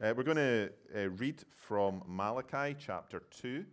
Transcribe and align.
Uh, 0.00 0.14
we're 0.16 0.22
going 0.22 0.36
to 0.36 0.70
uh, 0.96 1.08
read 1.16 1.42
from 1.50 2.00
Malachi 2.06 2.76
chapter 2.78 3.20
2, 3.42 3.64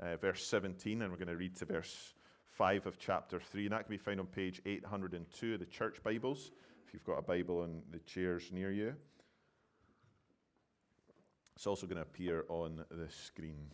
uh, 0.00 0.16
verse 0.16 0.46
17, 0.46 1.02
and 1.02 1.10
we're 1.12 1.18
going 1.18 1.28
to 1.28 1.36
read 1.36 1.54
to 1.56 1.66
verse 1.66 2.14
5 2.52 2.86
of 2.86 2.98
chapter 2.98 3.38
3. 3.38 3.66
And 3.66 3.72
that 3.74 3.84
can 3.84 3.90
be 3.90 3.98
found 3.98 4.18
on 4.18 4.28
page 4.28 4.62
802 4.64 5.52
of 5.52 5.60
the 5.60 5.66
church 5.66 6.02
Bibles, 6.02 6.52
if 6.86 6.94
you've 6.94 7.04
got 7.04 7.18
a 7.18 7.22
Bible 7.22 7.60
on 7.60 7.82
the 7.90 7.98
chairs 7.98 8.50
near 8.50 8.72
you. 8.72 8.94
It's 11.54 11.66
also 11.66 11.86
going 11.86 11.96
to 11.96 12.02
appear 12.02 12.46
on 12.48 12.82
the 12.90 13.10
screen. 13.10 13.66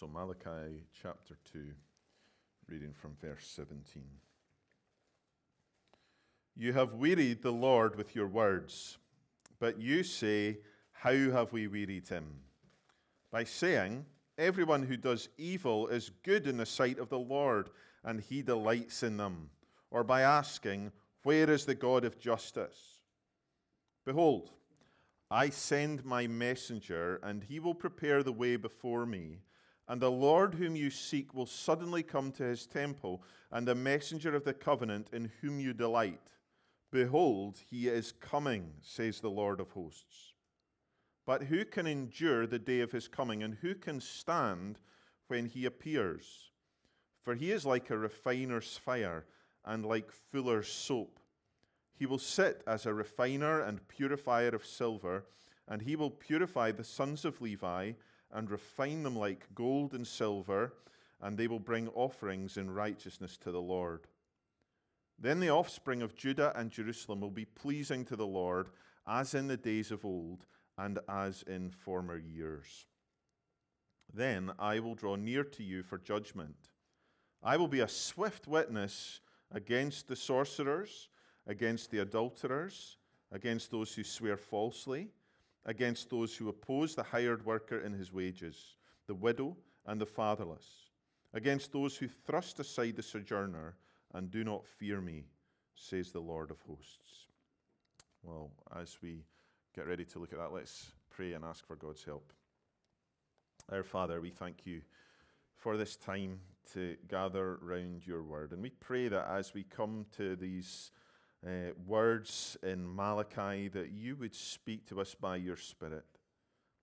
So, 0.00 0.08
Malachi 0.08 0.82
chapter 1.02 1.34
2, 1.52 1.58
reading 2.70 2.94
from 2.94 3.16
verse 3.20 3.46
17. 3.54 4.02
You 6.56 6.72
have 6.72 6.94
wearied 6.94 7.42
the 7.42 7.52
Lord 7.52 7.96
with 7.96 8.16
your 8.16 8.26
words, 8.26 8.96
but 9.58 9.78
you 9.78 10.02
say, 10.02 10.60
How 10.92 11.12
have 11.12 11.52
we 11.52 11.66
wearied 11.66 12.08
him? 12.08 12.24
By 13.30 13.44
saying, 13.44 14.06
Everyone 14.38 14.82
who 14.82 14.96
does 14.96 15.28
evil 15.36 15.88
is 15.88 16.12
good 16.22 16.46
in 16.46 16.56
the 16.56 16.64
sight 16.64 16.98
of 16.98 17.10
the 17.10 17.18
Lord, 17.18 17.68
and 18.02 18.22
he 18.22 18.40
delights 18.40 19.02
in 19.02 19.18
them. 19.18 19.50
Or 19.90 20.02
by 20.02 20.22
asking, 20.22 20.92
Where 21.24 21.50
is 21.50 21.66
the 21.66 21.74
God 21.74 22.06
of 22.06 22.18
justice? 22.18 23.02
Behold, 24.06 24.50
I 25.30 25.50
send 25.50 26.06
my 26.06 26.26
messenger, 26.26 27.20
and 27.22 27.44
he 27.44 27.60
will 27.60 27.74
prepare 27.74 28.22
the 28.22 28.32
way 28.32 28.56
before 28.56 29.04
me. 29.04 29.40
And 29.90 30.00
the 30.00 30.08
Lord 30.08 30.54
whom 30.54 30.76
you 30.76 30.88
seek 30.88 31.34
will 31.34 31.46
suddenly 31.46 32.04
come 32.04 32.30
to 32.32 32.44
his 32.44 32.64
temple, 32.64 33.24
and 33.50 33.66
the 33.66 33.74
messenger 33.74 34.36
of 34.36 34.44
the 34.44 34.54
covenant 34.54 35.08
in 35.12 35.32
whom 35.40 35.58
you 35.58 35.72
delight. 35.72 36.20
Behold, 36.92 37.58
he 37.68 37.88
is 37.88 38.12
coming, 38.12 38.72
says 38.82 39.18
the 39.18 39.28
Lord 39.28 39.58
of 39.58 39.72
hosts. 39.72 40.32
But 41.26 41.42
who 41.42 41.64
can 41.64 41.88
endure 41.88 42.46
the 42.46 42.60
day 42.60 42.82
of 42.82 42.92
his 42.92 43.08
coming, 43.08 43.42
and 43.42 43.56
who 43.62 43.74
can 43.74 44.00
stand 44.00 44.78
when 45.26 45.46
he 45.46 45.66
appears? 45.66 46.52
For 47.24 47.34
he 47.34 47.50
is 47.50 47.66
like 47.66 47.90
a 47.90 47.98
refiner's 47.98 48.76
fire, 48.76 49.26
and 49.64 49.84
like 49.84 50.12
fuller's 50.12 50.68
soap. 50.68 51.18
He 51.98 52.06
will 52.06 52.18
sit 52.20 52.62
as 52.64 52.86
a 52.86 52.94
refiner 52.94 53.60
and 53.60 53.88
purifier 53.88 54.50
of 54.50 54.64
silver, 54.64 55.24
and 55.66 55.82
he 55.82 55.96
will 55.96 56.10
purify 56.10 56.70
the 56.70 56.84
sons 56.84 57.24
of 57.24 57.40
Levi 57.40 57.94
and 58.32 58.50
refine 58.50 59.02
them 59.02 59.16
like 59.16 59.46
gold 59.54 59.94
and 59.94 60.06
silver, 60.06 60.72
and 61.20 61.36
they 61.36 61.46
will 61.46 61.58
bring 61.58 61.88
offerings 61.88 62.56
in 62.56 62.70
righteousness 62.70 63.36
to 63.38 63.50
the 63.50 63.60
Lord. 63.60 64.06
Then 65.18 65.40
the 65.40 65.50
offspring 65.50 66.00
of 66.00 66.16
Judah 66.16 66.52
and 66.56 66.70
Jerusalem 66.70 67.20
will 67.20 67.30
be 67.30 67.44
pleasing 67.44 68.04
to 68.06 68.16
the 68.16 68.26
Lord, 68.26 68.70
as 69.06 69.34
in 69.34 69.48
the 69.48 69.56
days 69.56 69.90
of 69.90 70.04
old 70.04 70.46
and 70.78 70.98
as 71.08 71.42
in 71.42 71.70
former 71.70 72.16
years. 72.16 72.86
Then 74.12 74.52
I 74.58 74.80
will 74.80 74.94
draw 74.94 75.16
near 75.16 75.44
to 75.44 75.62
you 75.62 75.82
for 75.82 75.98
judgment. 75.98 76.56
I 77.42 77.56
will 77.56 77.68
be 77.68 77.80
a 77.80 77.88
swift 77.88 78.46
witness 78.46 79.20
against 79.52 80.08
the 80.08 80.16
sorcerers, 80.16 81.08
against 81.46 81.90
the 81.90 81.98
adulterers, 81.98 82.96
against 83.30 83.70
those 83.70 83.94
who 83.94 84.04
swear 84.04 84.36
falsely 84.36 85.10
against 85.66 86.10
those 86.10 86.36
who 86.36 86.48
oppose 86.48 86.94
the 86.94 87.02
hired 87.02 87.44
worker 87.44 87.80
in 87.80 87.92
his 87.92 88.12
wages, 88.12 88.76
the 89.06 89.14
widow 89.14 89.56
and 89.86 90.00
the 90.00 90.06
fatherless, 90.06 90.66
against 91.34 91.72
those 91.72 91.96
who 91.96 92.08
thrust 92.08 92.58
aside 92.60 92.96
the 92.96 93.02
sojourner 93.02 93.76
and 94.14 94.30
do 94.30 94.44
not 94.44 94.66
fear 94.66 95.00
me, 95.00 95.26
says 95.74 96.10
the 96.10 96.20
Lord 96.20 96.50
of 96.50 96.60
hosts. 96.62 97.26
Well, 98.22 98.50
as 98.76 98.98
we 99.02 99.24
get 99.74 99.86
ready 99.86 100.04
to 100.04 100.18
look 100.18 100.32
at 100.32 100.38
that, 100.38 100.52
let's 100.52 100.90
pray 101.10 101.32
and 101.32 101.44
ask 101.44 101.66
for 101.66 101.76
God's 101.76 102.04
help. 102.04 102.32
Our 103.70 103.84
Father, 103.84 104.20
we 104.20 104.30
thank 104.30 104.66
you 104.66 104.82
for 105.56 105.76
this 105.76 105.96
time 105.96 106.40
to 106.72 106.96
gather 107.08 107.58
round 107.62 108.06
your 108.06 108.22
word. 108.22 108.52
And 108.52 108.62
we 108.62 108.70
pray 108.70 109.08
that 109.08 109.28
as 109.28 109.54
we 109.54 109.62
come 109.62 110.06
to 110.16 110.36
these 110.36 110.90
uh, 111.46 111.72
words 111.86 112.56
in 112.62 112.94
Malachi 112.94 113.68
that 113.68 113.90
you 113.92 114.16
would 114.16 114.34
speak 114.34 114.86
to 114.88 115.00
us 115.00 115.14
by 115.14 115.36
your 115.36 115.56
Spirit. 115.56 116.04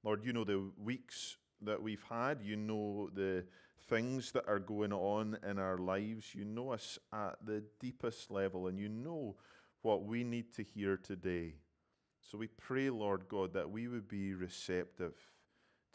Lord, 0.03 0.23
you 0.23 0.33
know 0.33 0.43
the 0.43 0.71
weeks 0.81 1.37
that 1.61 1.81
we've 1.81 2.03
had, 2.09 2.41
you 2.41 2.55
know 2.55 3.09
the 3.13 3.45
things 3.87 4.31
that 4.31 4.47
are 4.47 4.59
going 4.59 4.93
on 4.93 5.37
in 5.47 5.59
our 5.59 5.77
lives, 5.77 6.33
you 6.33 6.45
know 6.45 6.71
us 6.71 6.99
at 7.13 7.35
the 7.45 7.63
deepest 7.79 8.31
level, 8.31 8.67
and 8.67 8.79
you 8.79 8.89
know 8.89 9.35
what 9.81 10.05
we 10.05 10.23
need 10.23 10.53
to 10.53 10.63
hear 10.63 10.97
today. 10.97 11.55
So 12.19 12.37
we 12.37 12.47
pray, 12.47 12.89
Lord 12.89 13.27
God, 13.29 13.53
that 13.53 13.69
we 13.69 13.87
would 13.87 14.07
be 14.07 14.33
receptive 14.33 15.13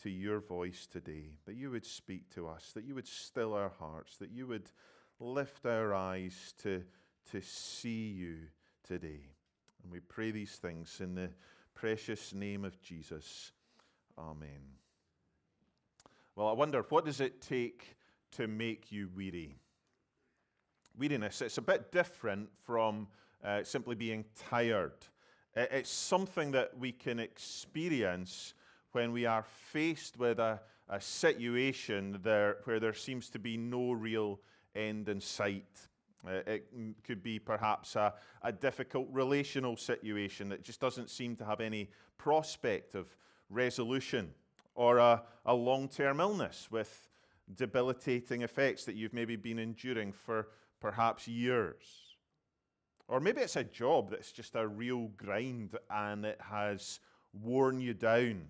to 0.02 0.10
your 0.10 0.40
voice 0.40 0.86
today, 0.90 1.34
that 1.46 1.56
you 1.56 1.70
would 1.70 1.84
speak 1.84 2.30
to 2.34 2.48
us, 2.48 2.72
that 2.74 2.84
you 2.84 2.94
would 2.94 3.06
still 3.06 3.54
our 3.54 3.72
hearts, 3.78 4.16
that 4.18 4.30
you 4.30 4.46
would 4.46 4.70
lift 5.20 5.66
our 5.66 5.94
eyes 5.94 6.54
to 6.62 6.82
to 7.30 7.40
see 7.40 8.08
you 8.08 8.36
today. 8.86 9.20
And 9.82 9.92
we 9.92 10.00
pray 10.00 10.30
these 10.30 10.56
things 10.56 11.00
in 11.00 11.14
the 11.14 11.30
precious 11.74 12.34
name 12.34 12.64
of 12.64 12.80
Jesus. 12.80 13.52
Amen. 14.18 14.60
Well, 16.36 16.48
I 16.48 16.52
wonder, 16.52 16.84
what 16.88 17.04
does 17.04 17.20
it 17.20 17.40
take 17.40 17.96
to 18.32 18.46
make 18.46 18.90
you 18.90 19.08
weary? 19.14 19.56
Weariness, 20.98 21.42
it's 21.42 21.58
a 21.58 21.62
bit 21.62 21.92
different 21.92 22.48
from 22.64 23.08
uh, 23.44 23.64
simply 23.64 23.94
being 23.94 24.24
tired. 24.48 24.92
It's 25.54 25.90
something 25.90 26.52
that 26.52 26.78
we 26.78 26.92
can 26.92 27.18
experience 27.18 28.54
when 28.92 29.12
we 29.12 29.26
are 29.26 29.44
faced 29.72 30.18
with 30.18 30.38
a, 30.38 30.60
a 30.88 31.00
situation 31.00 32.20
there, 32.22 32.58
where 32.64 32.80
there 32.80 32.94
seems 32.94 33.28
to 33.30 33.38
be 33.38 33.56
no 33.56 33.92
real 33.92 34.40
end 34.74 35.08
in 35.08 35.20
sight. 35.20 35.88
Uh, 36.26 36.40
it 36.46 36.68
could 37.04 37.22
be 37.22 37.38
perhaps 37.38 37.96
a, 37.96 38.14
a 38.42 38.52
difficult 38.52 39.08
relational 39.10 39.76
situation 39.76 40.48
that 40.48 40.62
just 40.62 40.80
doesn't 40.80 41.10
seem 41.10 41.34
to 41.36 41.44
have 41.44 41.60
any 41.60 41.90
prospect 42.16 42.94
of 42.94 43.16
resolution, 43.50 44.32
or 44.74 44.98
a, 44.98 45.22
a 45.46 45.54
long 45.54 45.88
term 45.88 46.20
illness 46.20 46.68
with 46.70 47.08
debilitating 47.56 48.42
effects 48.42 48.84
that 48.84 48.94
you've 48.94 49.12
maybe 49.12 49.36
been 49.36 49.58
enduring 49.58 50.12
for 50.12 50.48
perhaps 50.80 51.26
years. 51.26 51.84
Or 53.08 53.20
maybe 53.20 53.40
it's 53.40 53.56
a 53.56 53.64
job 53.64 54.10
that's 54.10 54.32
just 54.32 54.54
a 54.54 54.66
real 54.66 55.08
grind 55.16 55.76
and 55.90 56.24
it 56.24 56.40
has 56.40 57.00
worn 57.32 57.80
you 57.80 57.94
down 57.94 58.46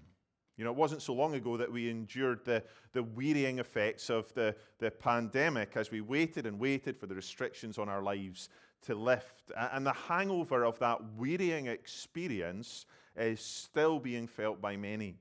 you 0.57 0.65
know, 0.65 0.71
it 0.71 0.77
wasn't 0.77 1.03
so 1.03 1.15
long 1.15 1.35
ago 1.35 1.57
that 1.57 1.73
we 1.73 1.89
endured 1.89 2.45
the, 2.45 2.63
the 2.93 3.03
wearying 3.03 3.59
effects 3.59 4.11
of 4.11 4.33
the, 4.35 4.55
the 4.79 4.91
pandemic 4.91 5.77
as 5.77 5.91
we 5.91 6.01
waited 6.01 6.47
and 6.47 6.59
waited 6.59 6.99
for 6.99 7.07
the 7.07 7.15
restrictions 7.15 7.79
on 7.79 7.89
our 7.89 8.03
lives 8.03 8.49
to 8.83 8.95
lift. 8.95 9.51
And 9.57 9.87
the 9.87 9.93
hangover 9.93 10.65
of 10.65 10.79
that 10.81 11.01
wearying 11.17 11.67
experience 11.67 12.87
is 13.17 13.41
still 13.41 13.99
being 13.99 14.27
felt 14.27 14.61
by 14.61 14.77
many. 14.77 15.17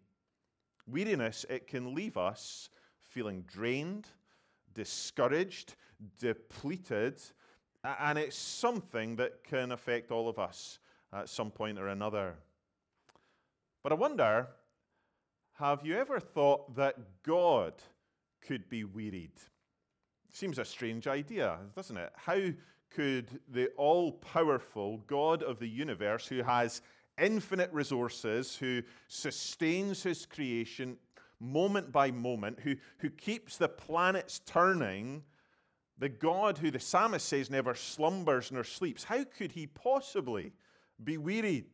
Weariness, 0.87 1.45
it 1.49 1.67
can 1.67 1.95
leave 1.95 2.17
us 2.17 2.69
feeling 3.01 3.43
drained, 3.47 4.07
discouraged, 4.73 5.75
depleted, 6.19 7.21
and 7.83 8.17
it's 8.17 8.37
something 8.37 9.15
that 9.15 9.43
can 9.43 9.71
affect 9.71 10.11
all 10.11 10.27
of 10.27 10.39
us 10.39 10.79
at 11.13 11.29
some 11.29 11.51
point 11.51 11.79
or 11.79 11.87
another. 11.87 12.35
But 13.83 13.91
I 13.91 13.95
wonder 13.95 14.47
have 15.61 15.85
you 15.85 15.95
ever 15.95 16.19
thought 16.19 16.75
that 16.75 16.95
God 17.21 17.73
could 18.41 18.67
be 18.67 18.83
wearied? 18.83 19.39
Seems 20.31 20.57
a 20.57 20.65
strange 20.65 21.05
idea, 21.05 21.59
doesn't 21.75 21.97
it? 21.97 22.11
How 22.15 22.39
could 22.89 23.27
the 23.47 23.67
all 23.77 24.13
powerful 24.13 24.97
God 25.05 25.43
of 25.43 25.59
the 25.59 25.67
universe, 25.67 26.25
who 26.25 26.41
has 26.41 26.81
infinite 27.19 27.71
resources, 27.71 28.55
who 28.55 28.81
sustains 29.07 30.01
his 30.01 30.25
creation 30.25 30.97
moment 31.39 31.91
by 31.91 32.09
moment, 32.09 32.59
who, 32.61 32.75
who 32.97 33.11
keeps 33.11 33.57
the 33.57 33.69
planets 33.69 34.41
turning, 34.47 35.21
the 35.99 36.09
God 36.09 36.57
who 36.57 36.71
the 36.71 36.79
psalmist 36.79 37.27
says 37.27 37.51
never 37.51 37.75
slumbers 37.75 38.51
nor 38.51 38.63
sleeps, 38.63 39.03
how 39.03 39.23
could 39.25 39.51
he 39.51 39.67
possibly 39.67 40.53
be 41.03 41.19
wearied? 41.19 41.69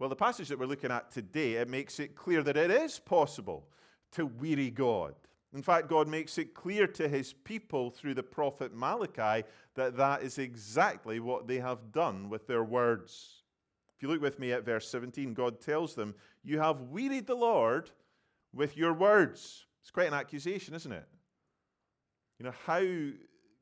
Well, 0.00 0.08
the 0.08 0.16
passage 0.16 0.48
that 0.48 0.58
we're 0.58 0.64
looking 0.64 0.90
at 0.90 1.10
today, 1.10 1.56
it 1.56 1.68
makes 1.68 2.00
it 2.00 2.16
clear 2.16 2.42
that 2.44 2.56
it 2.56 2.70
is 2.70 2.98
possible 2.98 3.68
to 4.12 4.24
weary 4.24 4.70
God. 4.70 5.14
In 5.52 5.62
fact, 5.62 5.88
God 5.88 6.08
makes 6.08 6.38
it 6.38 6.54
clear 6.54 6.86
to 6.86 7.06
his 7.06 7.34
people 7.34 7.90
through 7.90 8.14
the 8.14 8.22
prophet 8.22 8.74
Malachi 8.74 9.46
that 9.74 9.98
that 9.98 10.22
is 10.22 10.38
exactly 10.38 11.20
what 11.20 11.46
they 11.46 11.58
have 11.58 11.92
done 11.92 12.30
with 12.30 12.46
their 12.46 12.64
words. 12.64 13.42
If 13.94 14.02
you 14.02 14.08
look 14.08 14.22
with 14.22 14.38
me 14.38 14.52
at 14.52 14.64
verse 14.64 14.88
17, 14.88 15.34
God 15.34 15.60
tells 15.60 15.94
them, 15.94 16.14
You 16.42 16.58
have 16.60 16.80
wearied 16.80 17.26
the 17.26 17.34
Lord 17.34 17.90
with 18.54 18.78
your 18.78 18.94
words. 18.94 19.66
It's 19.82 19.90
quite 19.90 20.08
an 20.08 20.14
accusation, 20.14 20.72
isn't 20.72 20.92
it? 20.92 21.08
You 22.38 22.46
know, 22.46 22.54
how 22.64 22.86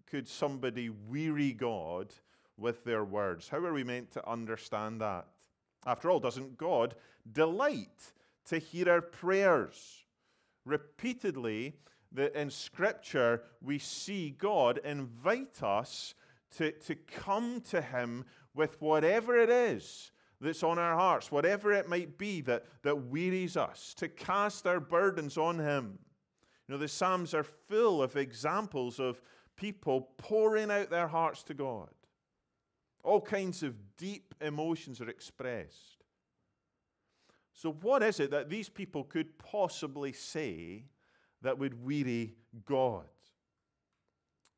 could 0.06 0.28
somebody 0.28 0.88
weary 0.88 1.52
God 1.52 2.14
with 2.56 2.84
their 2.84 3.04
words? 3.04 3.48
How 3.48 3.58
are 3.58 3.72
we 3.72 3.82
meant 3.82 4.12
to 4.12 4.30
understand 4.30 5.00
that? 5.00 5.26
After 5.86 6.10
all, 6.10 6.20
doesn't 6.20 6.58
God 6.58 6.94
delight 7.30 8.12
to 8.46 8.58
hear 8.58 8.90
our 8.90 9.00
prayers? 9.00 10.04
Repeatedly, 10.64 11.74
the, 12.12 12.38
in 12.38 12.50
Scripture, 12.50 13.42
we 13.62 13.78
see 13.78 14.30
God 14.30 14.80
invite 14.84 15.62
us 15.62 16.14
to, 16.56 16.72
to 16.72 16.94
come 16.94 17.60
to 17.70 17.80
Him 17.80 18.24
with 18.54 18.80
whatever 18.80 19.36
it 19.36 19.50
is 19.50 20.12
that's 20.40 20.62
on 20.62 20.78
our 20.78 20.96
hearts, 20.96 21.32
whatever 21.32 21.72
it 21.72 21.88
might 21.88 22.16
be 22.16 22.40
that, 22.42 22.64
that 22.82 23.06
wearies 23.06 23.56
us, 23.56 23.94
to 23.94 24.08
cast 24.08 24.66
our 24.66 24.80
burdens 24.80 25.36
on 25.36 25.58
Him. 25.58 25.98
You 26.66 26.74
know, 26.74 26.78
the 26.78 26.88
Psalms 26.88 27.34
are 27.34 27.44
full 27.44 28.02
of 28.02 28.16
examples 28.16 29.00
of 29.00 29.20
people 29.56 30.10
pouring 30.18 30.70
out 30.70 30.90
their 30.90 31.08
hearts 31.08 31.42
to 31.44 31.54
God. 31.54 31.88
All 33.04 33.20
kinds 33.20 33.62
of 33.62 33.74
deep 33.96 34.34
emotions 34.40 35.00
are 35.00 35.08
expressed. 35.08 36.04
So, 37.52 37.72
what 37.72 38.02
is 38.02 38.20
it 38.20 38.30
that 38.30 38.48
these 38.48 38.68
people 38.68 39.04
could 39.04 39.36
possibly 39.38 40.12
say 40.12 40.84
that 41.42 41.58
would 41.58 41.84
weary 41.84 42.34
God? 42.64 43.04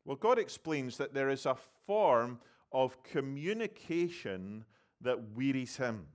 Well, 0.05 0.17
God 0.17 0.39
explains 0.39 0.97
that 0.97 1.15
there 1.15 1.31
is 1.31 1.47
a 1.47 1.57
form 1.87 2.41
of 2.73 3.03
communication 3.03 4.65
that 5.01 5.19
wearies 5.35 5.77
him. 5.77 6.07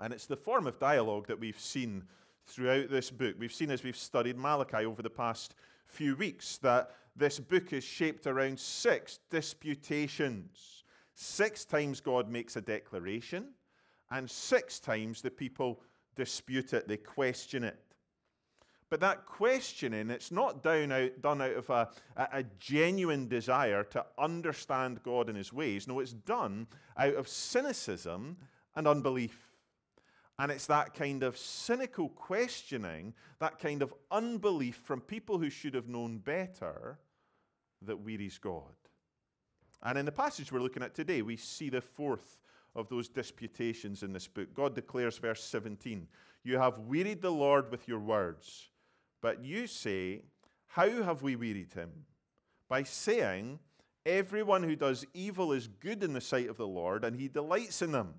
And 0.00 0.12
it's 0.12 0.26
the 0.26 0.36
form 0.36 0.66
of 0.66 0.78
dialogue 0.78 1.26
that 1.28 1.38
we've 1.38 1.60
seen 1.60 2.04
throughout 2.46 2.90
this 2.90 3.10
book. 3.10 3.36
We've 3.38 3.52
seen 3.52 3.70
as 3.70 3.82
we've 3.82 3.96
studied 3.96 4.36
Malachi 4.36 4.84
over 4.84 5.02
the 5.02 5.10
past 5.10 5.54
few 5.86 6.16
weeks 6.16 6.58
that 6.58 6.90
this 7.16 7.38
book 7.38 7.72
is 7.72 7.84
shaped 7.84 8.26
around 8.26 8.58
six 8.58 9.20
disputations. 9.30 10.83
Six 11.14 11.64
times 11.64 12.00
God 12.00 12.28
makes 12.28 12.56
a 12.56 12.60
declaration, 12.60 13.48
and 14.10 14.28
six 14.28 14.80
times 14.80 15.22
the 15.22 15.30
people 15.30 15.80
dispute 16.16 16.72
it, 16.72 16.88
they 16.88 16.96
question 16.96 17.64
it. 17.64 17.78
But 18.90 19.00
that 19.00 19.26
questioning, 19.26 20.10
it's 20.10 20.30
not 20.30 20.64
out, 20.64 21.20
done 21.20 21.42
out 21.42 21.56
of 21.56 21.70
a, 21.70 21.88
a, 22.16 22.44
genuine 22.60 23.26
desire 23.26 23.82
to 23.84 24.04
understand 24.18 25.02
God 25.02 25.28
and 25.28 25.36
his 25.36 25.52
ways. 25.52 25.88
No, 25.88 26.00
it's 26.00 26.12
done 26.12 26.66
out 26.96 27.14
of 27.14 27.26
cynicism 27.26 28.36
and 28.76 28.86
unbelief. 28.86 29.50
And 30.38 30.52
it's 30.52 30.66
that 30.66 30.94
kind 30.94 31.22
of 31.22 31.38
cynical 31.38 32.08
questioning, 32.08 33.14
that 33.38 33.58
kind 33.58 33.82
of 33.82 33.94
unbelief 34.10 34.76
from 34.76 35.00
people 35.00 35.38
who 35.38 35.50
should 35.50 35.74
have 35.74 35.88
known 35.88 36.18
better, 36.18 36.98
that 37.82 38.00
wearies 38.00 38.38
God. 38.38 38.74
And 39.84 39.98
in 39.98 40.06
the 40.06 40.12
passage 40.12 40.50
we're 40.50 40.60
looking 40.60 40.82
at 40.82 40.94
today, 40.94 41.22
we 41.22 41.36
see 41.36 41.68
the 41.68 41.80
fourth 41.80 42.38
of 42.74 42.88
those 42.88 43.08
disputations 43.08 44.02
in 44.02 44.12
this 44.12 44.26
book. 44.26 44.54
God 44.54 44.74
declares, 44.74 45.18
verse 45.18 45.42
17, 45.44 46.08
You 46.42 46.58
have 46.58 46.78
wearied 46.78 47.22
the 47.22 47.30
Lord 47.30 47.70
with 47.70 47.86
your 47.86 48.00
words, 48.00 48.70
but 49.20 49.44
you 49.44 49.66
say, 49.66 50.22
How 50.66 51.02
have 51.02 51.22
we 51.22 51.36
wearied 51.36 51.72
him? 51.72 51.90
By 52.68 52.82
saying, 52.82 53.58
Everyone 54.06 54.62
who 54.62 54.76
does 54.76 55.06
evil 55.14 55.52
is 55.52 55.66
good 55.66 56.02
in 56.02 56.12
the 56.12 56.20
sight 56.20 56.48
of 56.48 56.56
the 56.56 56.66
Lord, 56.66 57.04
and 57.04 57.16
he 57.16 57.28
delights 57.28 57.80
in 57.80 57.92
them. 57.92 58.14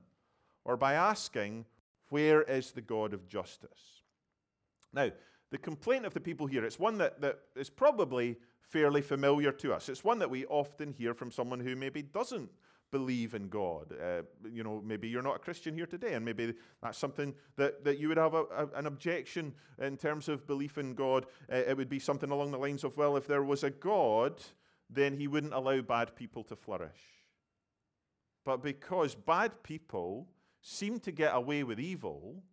Or 0.64 0.78
by 0.78 0.94
asking, 0.94 1.66
Where 2.10 2.44
is 2.44 2.72
the 2.72 2.82
God 2.82 3.14
of 3.14 3.28
justice? 3.28 4.04
Now, 4.94 5.12
the 5.52 5.58
complaint 5.58 6.06
of 6.06 6.14
the 6.14 6.20
people 6.20 6.48
here, 6.48 6.66
it's 6.66 6.80
one 6.80 6.98
that, 7.00 7.22
that 7.22 7.40
is 7.56 7.70
probably 7.70 8.38
fairly 8.70 9.02
familiar 9.02 9.52
to 9.52 9.74
us. 9.74 9.90
It's 9.90 10.04
one 10.04 10.20
that 10.20 10.30
we 10.30 10.46
often 10.46 10.94
hear 10.94 11.14
from 11.14 11.32
someone 11.32 11.60
who 11.60 11.76
maybe 11.76 12.02
doesn't 12.02 12.50
believe 12.92 13.34
in 13.34 13.50
God. 13.50 13.94
Uh, 13.94 14.22
you 14.52 14.64
know, 14.64 14.82
maybe 14.84 15.08
you're 15.08 15.22
not 15.22 15.36
a 15.36 15.40
Christian 15.40 15.76
here 15.76 15.86
today, 15.86 16.14
and 16.14 16.24
maybe 16.24 16.54
that's 16.82 16.98
something 16.98 17.34
that, 17.58 17.84
that 17.84 18.00
you 18.00 18.08
would 18.08 18.18
have 18.18 18.34
a, 18.34 18.44
a, 18.44 18.68
an 18.76 18.86
objection 18.86 19.54
in 19.82 19.98
terms 19.98 20.30
of 20.30 20.48
belief 20.48 20.78
in 20.78 20.94
God. 20.94 21.26
Uh, 21.52 21.58
it 21.58 21.78
would 21.78 21.90
be 21.90 22.00
something 22.00 22.32
along 22.32 22.52
the 22.52 22.58
lines 22.58 22.84
of, 22.84 22.96
well, 22.98 23.18
if 23.18 23.28
there 23.28 23.44
was 23.44 23.64
a 23.64 23.70
God, 23.70 24.42
then 24.90 25.18
he 25.18 25.28
wouldn't 25.28 25.54
allow 25.54 25.82
bad 25.82 26.16
people 26.16 26.44
to 26.46 26.56
flourish. 26.56 27.02
But 28.46 28.62
because 28.62 29.16
bad 29.16 29.64
people 29.64 30.28
seem 30.62 31.00
to 31.02 31.12
get 31.12 31.36
away 31.36 31.64
with 31.64 31.80
evil, 31.80 32.44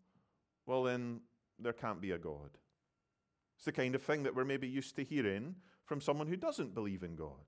well, 0.67 0.85
then 0.85 1.21
there 1.59 1.73
can't 1.73 2.01
be 2.01 2.13
a 2.13 2.19
God. 2.19 2.51
It's 3.57 3.67
the 3.67 3.73
kind 3.73 3.95
of 3.95 4.03
thing 4.03 4.25
that 4.25 4.35
we're 4.35 4.45
maybe 4.45 4.67
used 4.67 4.97
to 4.97 5.05
hearing 5.05 5.55
from 5.93 6.01
someone 6.01 6.27
who 6.27 6.37
doesn't 6.37 6.75
believe 6.75 7.03
in 7.03 7.15
God. 7.15 7.45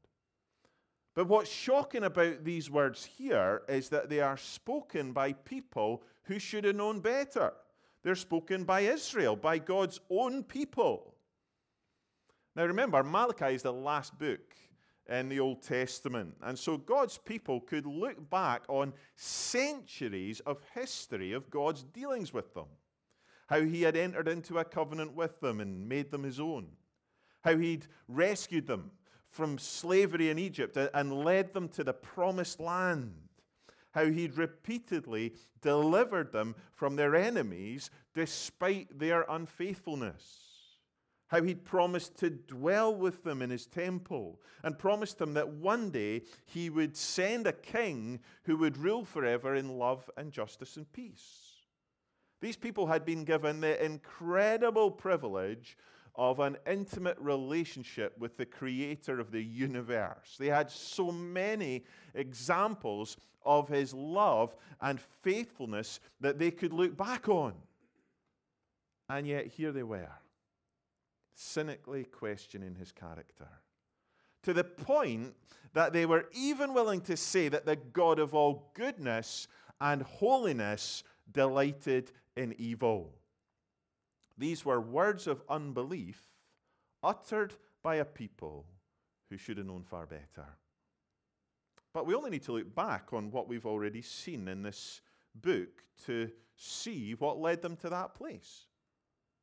But 1.14 1.29
what's 1.29 1.50
shocking 1.50 2.05
about 2.05 2.44
these 2.44 2.69
words 2.69 3.02
here 3.02 3.62
is 3.70 3.88
that 3.88 4.11
they 4.11 4.20
are 4.20 4.37
spoken 4.37 5.14
by 5.14 5.32
people 5.32 6.02
who 6.25 6.38
should 6.38 6.64
have 6.64 6.76
known 6.76 7.00
better. 7.00 7.55
They're 8.02 8.14
spoken 8.14 8.64
by 8.64 8.81
Israel, 8.81 9.35
by 9.35 9.56
God's 9.56 9.99
own 10.11 10.43
people. 10.43 11.14
Now 12.55 12.67
remember, 12.67 13.02
Malachi 13.02 13.55
is 13.55 13.62
the 13.62 13.73
last 13.73 14.19
book 14.19 14.55
in 15.08 15.31
the 15.31 15.41
Old 15.41 15.62
Testament. 15.62 16.35
And 16.43 16.58
so 16.58 16.76
God's 16.76 17.17
people 17.17 17.62
could 17.62 17.87
look 17.87 18.29
back 18.29 18.64
on 18.69 18.93
centuries 19.17 20.41
of 20.41 20.61
history 20.75 21.32
of 21.32 21.49
God's 21.49 21.82
dealings 21.82 22.35
with 22.35 22.52
them. 22.52 22.69
How 23.46 23.62
he 23.62 23.81
had 23.81 23.96
entered 23.96 24.29
into 24.29 24.58
a 24.58 24.67
covenant 24.67 25.14
with 25.14 25.41
them 25.41 25.61
and 25.61 25.88
made 25.88 26.11
them 26.11 26.25
his 26.25 26.38
own. 26.38 26.67
How 27.44 27.58
he'd 27.58 27.87
rescued 28.08 28.67
them 28.67 28.91
from 29.29 29.58
slavery 29.58 30.31
in 30.31 30.38
Egypt 30.38 30.76
and 30.76 31.12
led 31.12 31.52
them 31.52 31.69
to 31.70 31.85
the 31.85 31.93
promised 31.93 32.58
land. 32.58 33.12
How 33.93 34.06
he'd 34.06 34.38
repeatedly 34.38 35.35
delivered 35.61 36.32
them 36.32 36.56
from 36.73 36.96
their 36.96 37.14
enemies 37.14 37.91
despite 38.14 38.99
their 38.99 39.26
unfaithfulness. 39.29 40.41
How 41.29 41.43
he'd 41.43 41.64
promised 41.64 42.17
to 42.19 42.31
dwell 42.31 42.94
with 42.94 43.25
them 43.25 43.43
in 43.43 43.50
his 43.50 43.67
temple 43.67 44.41
and 44.62 44.79
promised 44.79 45.19
them 45.19 45.35
that 45.35 45.49
one 45.49 45.91
day 45.91 46.23
he 46.46 46.70
would 46.70 46.96
send 46.96 47.46
a 47.46 47.52
king 47.52 48.20
who 48.44 48.56
would 48.56 48.79
rule 48.79 49.05
forever 49.05 49.55
in 49.55 49.79
love 49.79 50.08
and 50.17 50.32
justice 50.32 50.76
and 50.76 50.91
peace. 50.93 51.55
These 52.41 52.56
people 52.56 52.86
had 52.86 53.05
been 53.05 53.24
given 53.24 53.60
the 53.60 53.82
incredible 53.84 54.91
privilege 54.91 55.77
of 56.16 56.38
an 56.38 56.56
intimate 56.66 57.18
relationship 57.18 58.16
with 58.18 58.36
the 58.36 58.46
creator 58.46 59.18
of 59.18 59.32
the 59.32 59.42
universe. 59.42 60.36
They 60.38 60.46
had 60.46 60.70
so 60.70 61.10
many 61.10 61.84
examples 62.14 63.16
of 63.44 63.68
his 63.68 63.92
love 63.92 64.54
and 64.80 65.00
faithfulness 65.22 66.00
that 66.20 66.38
they 66.38 66.50
could 66.50 66.72
look 66.72 66.96
back 66.96 67.28
on. 67.28 67.54
And 69.08 69.26
yet, 69.26 69.48
here 69.48 69.72
they 69.72 69.82
were, 69.82 70.12
cynically 71.34 72.04
questioning 72.04 72.74
his 72.74 72.92
character. 72.92 73.48
To 74.44 74.52
the 74.52 74.64
point 74.64 75.34
that 75.74 75.92
they 75.92 76.06
were 76.06 76.26
even 76.32 76.72
willing 76.72 77.00
to 77.02 77.16
say 77.16 77.48
that 77.48 77.66
the 77.66 77.76
God 77.76 78.18
of 78.18 78.34
all 78.34 78.70
goodness 78.74 79.48
and 79.80 80.02
holiness 80.02 81.02
delighted 81.32 82.12
in 82.36 82.54
evil. 82.58 83.12
These 84.36 84.64
were 84.64 84.81
words 84.81 85.26
of 85.26 85.43
unbelief 85.48 86.20
uttered 87.03 87.55
by 87.82 87.96
a 87.96 88.05
people 88.05 88.67
who 89.31 89.36
should 89.36 89.58
have 89.58 89.67
known 89.67 89.84
far 89.84 90.06
better. 90.06 90.46
But 91.93 92.06
we 92.06 92.14
only 92.14 92.31
need 92.31 92.43
to 92.44 92.53
look 92.53 92.74
back 92.74 93.12
on 93.12 93.31
what 93.31 93.48
we've 93.48 93.67
already 93.67 94.03
seen 94.03 94.48
in 94.48 94.62
this 94.62 95.00
book 95.34 95.84
to 96.06 96.31
see 96.56 97.12
what 97.14 97.38
led 97.38 97.62
them 97.62 97.76
to 97.76 97.88
that 97.91 98.14
place. 98.14 98.67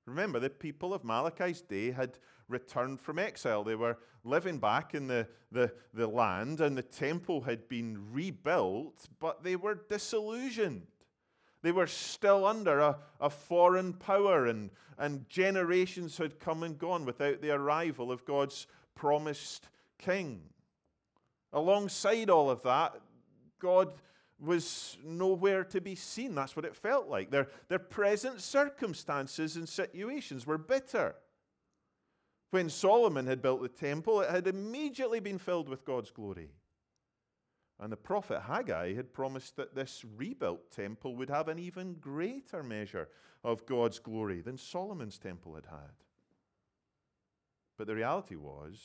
Remember, 0.05 0.39
the 0.39 0.49
people 0.49 0.93
of 0.93 1.03
Malachi's 1.03 1.61
day 1.61 1.91
had 1.91 2.17
returned 2.49 2.99
from 2.99 3.19
exile. 3.19 3.63
They 3.63 3.75
were 3.75 3.97
living 4.23 4.57
back 4.57 4.93
in 4.93 5.07
the, 5.07 5.27
the, 5.51 5.71
the 5.93 6.07
land, 6.07 6.59
and 6.59 6.77
the 6.77 6.81
temple 6.81 7.41
had 7.41 7.69
been 7.69 8.11
rebuilt, 8.11 9.07
but 9.19 9.43
they 9.43 9.55
were 9.55 9.75
disillusioned. 9.87 10.87
They 11.61 11.71
were 11.71 11.87
still 11.87 12.45
under 12.45 12.79
a, 12.79 12.97
a 13.19 13.29
foreign 13.29 13.93
power, 13.93 14.47
and, 14.47 14.71
and 14.97 15.27
generations 15.29 16.17
had 16.17 16.39
come 16.39 16.63
and 16.63 16.77
gone 16.77 17.05
without 17.05 17.41
the 17.41 17.51
arrival 17.51 18.11
of 18.11 18.25
God's 18.25 18.67
promised 18.95 19.67
king. 19.99 20.41
Alongside 21.53 22.29
all 22.29 22.49
of 22.49 22.63
that, 22.63 22.95
God 23.59 23.93
was 24.39 24.97
nowhere 25.03 25.63
to 25.65 25.79
be 25.79 25.93
seen. 25.93 26.33
That's 26.33 26.55
what 26.55 26.65
it 26.65 26.75
felt 26.75 27.07
like. 27.07 27.29
Their, 27.29 27.47
their 27.67 27.79
present 27.79 28.41
circumstances 28.41 29.55
and 29.55 29.69
situations 29.69 30.47
were 30.47 30.57
bitter. 30.57 31.15
When 32.49 32.69
Solomon 32.69 33.27
had 33.27 33.41
built 33.41 33.61
the 33.61 33.69
temple, 33.69 34.21
it 34.21 34.29
had 34.29 34.47
immediately 34.47 35.19
been 35.19 35.37
filled 35.37 35.69
with 35.69 35.85
God's 35.85 36.09
glory. 36.09 36.49
And 37.81 37.91
the 37.91 37.97
prophet 37.97 38.41
Haggai 38.41 38.93
had 38.93 39.11
promised 39.11 39.55
that 39.55 39.73
this 39.73 40.05
rebuilt 40.15 40.71
temple 40.71 41.15
would 41.15 41.31
have 41.31 41.47
an 41.47 41.57
even 41.57 41.95
greater 41.95 42.61
measure 42.61 43.09
of 43.43 43.65
God's 43.65 43.97
glory 43.97 44.41
than 44.41 44.55
Solomon's 44.55 45.17
temple 45.17 45.55
had 45.55 45.65
had. 45.65 45.91
But 47.77 47.87
the 47.87 47.95
reality 47.95 48.35
was 48.35 48.77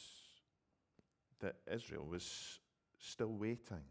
that 1.41 1.57
Israel 1.71 2.07
was 2.07 2.59
still 2.99 3.35
waiting. 3.35 3.85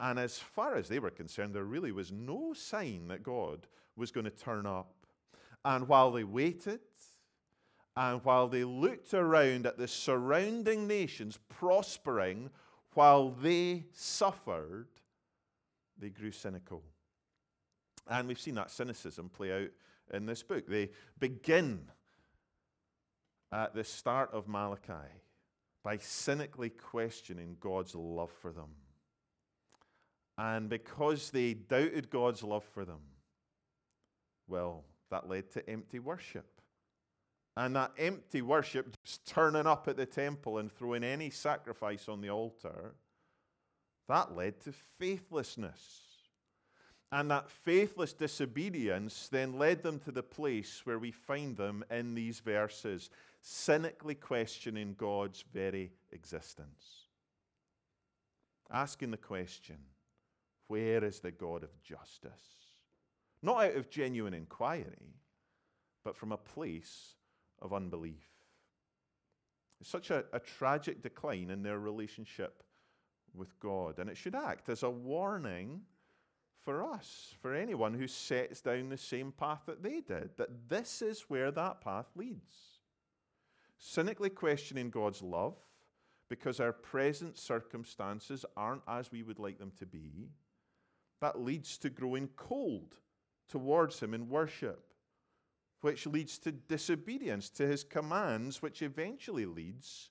And 0.00 0.18
as 0.18 0.38
far 0.38 0.74
as 0.74 0.88
they 0.88 0.98
were 0.98 1.10
concerned, 1.10 1.54
there 1.54 1.62
really 1.62 1.92
was 1.92 2.10
no 2.10 2.52
sign 2.52 3.06
that 3.08 3.22
God 3.22 3.68
was 3.94 4.10
going 4.10 4.24
to 4.24 4.30
turn 4.30 4.66
up. 4.66 4.92
And 5.64 5.86
while 5.86 6.10
they 6.10 6.24
waited, 6.24 6.80
and 7.96 8.24
while 8.24 8.48
they 8.48 8.64
looked 8.64 9.14
around 9.14 9.66
at 9.66 9.78
the 9.78 9.86
surrounding 9.86 10.88
nations 10.88 11.38
prospering 11.48 12.50
while 12.94 13.30
they 13.30 13.84
suffered, 13.92 14.88
they 15.98 16.10
grew 16.10 16.32
cynical. 16.32 16.82
And 18.08 18.26
we've 18.26 18.40
seen 18.40 18.56
that 18.56 18.70
cynicism 18.70 19.28
play 19.28 19.52
out 19.52 19.70
in 20.12 20.26
this 20.26 20.42
book. 20.42 20.66
They 20.66 20.90
begin 21.18 21.80
at 23.52 23.74
the 23.74 23.84
start 23.84 24.30
of 24.32 24.48
Malachi 24.48 25.08
by 25.82 25.96
cynically 25.98 26.70
questioning 26.70 27.56
God's 27.60 27.94
love 27.94 28.30
for 28.40 28.52
them. 28.52 28.70
And 30.36 30.68
because 30.68 31.30
they 31.30 31.54
doubted 31.54 32.10
God's 32.10 32.42
love 32.42 32.64
for 32.64 32.84
them, 32.84 33.00
well, 34.48 34.84
that 35.10 35.28
led 35.28 35.50
to 35.52 35.68
empty 35.68 35.98
worship. 35.98 36.59
And 37.60 37.76
that 37.76 37.92
empty 37.98 38.40
worship, 38.40 38.96
just 39.04 39.26
turning 39.26 39.66
up 39.66 39.86
at 39.86 39.98
the 39.98 40.06
temple 40.06 40.56
and 40.56 40.72
throwing 40.72 41.04
any 41.04 41.28
sacrifice 41.28 42.08
on 42.08 42.22
the 42.22 42.30
altar, 42.30 42.94
that 44.08 44.34
led 44.34 44.62
to 44.62 44.72
faithlessness. 44.72 46.00
And 47.12 47.30
that 47.30 47.50
faithless 47.50 48.14
disobedience 48.14 49.28
then 49.28 49.58
led 49.58 49.82
them 49.82 49.98
to 50.06 50.10
the 50.10 50.22
place 50.22 50.80
where 50.84 50.98
we 50.98 51.10
find 51.10 51.54
them 51.54 51.84
in 51.90 52.14
these 52.14 52.40
verses, 52.40 53.10
cynically 53.42 54.14
questioning 54.14 54.94
God's 54.96 55.44
very 55.52 55.92
existence. 56.12 57.08
Asking 58.70 59.10
the 59.10 59.18
question, 59.18 59.76
where 60.68 61.04
is 61.04 61.20
the 61.20 61.30
God 61.30 61.62
of 61.62 61.82
justice? 61.82 62.30
Not 63.42 63.64
out 63.64 63.76
of 63.76 63.90
genuine 63.90 64.32
inquiry, 64.32 65.12
but 66.02 66.16
from 66.16 66.32
a 66.32 66.38
place 66.38 67.16
of 67.62 67.72
unbelief. 67.72 68.26
Such 69.82 70.10
a, 70.10 70.24
a 70.32 70.40
tragic 70.40 71.02
decline 71.02 71.50
in 71.50 71.62
their 71.62 71.78
relationship 71.78 72.62
with 73.34 73.58
God, 73.60 73.98
and 73.98 74.10
it 74.10 74.16
should 74.16 74.34
act 74.34 74.68
as 74.68 74.82
a 74.82 74.90
warning 74.90 75.80
for 76.62 76.84
us, 76.84 77.34
for 77.40 77.54
anyone 77.54 77.94
who 77.94 78.06
sets 78.06 78.60
down 78.60 78.90
the 78.90 78.96
same 78.96 79.32
path 79.32 79.62
that 79.66 79.82
they 79.82 80.00
did, 80.00 80.30
that 80.36 80.68
this 80.68 81.00
is 81.00 81.22
where 81.28 81.50
that 81.50 81.80
path 81.80 82.06
leads. 82.14 82.54
Cynically 83.78 84.28
questioning 84.28 84.90
God's 84.90 85.22
love 85.22 85.56
because 86.28 86.60
our 86.60 86.72
present 86.72 87.38
circumstances 87.38 88.44
aren't 88.56 88.82
as 88.86 89.10
we 89.10 89.22
would 89.22 89.38
like 89.38 89.58
them 89.58 89.72
to 89.78 89.86
be, 89.86 90.28
that 91.20 91.40
leads 91.40 91.78
to 91.78 91.90
growing 91.90 92.28
cold 92.36 92.94
towards 93.48 93.98
Him 93.98 94.14
in 94.14 94.28
worship, 94.28 94.89
which 95.80 96.06
leads 96.06 96.38
to 96.38 96.52
disobedience 96.52 97.48
to 97.50 97.66
His 97.66 97.84
commands, 97.84 98.60
which 98.62 98.82
eventually 98.82 99.46
leads 99.46 100.10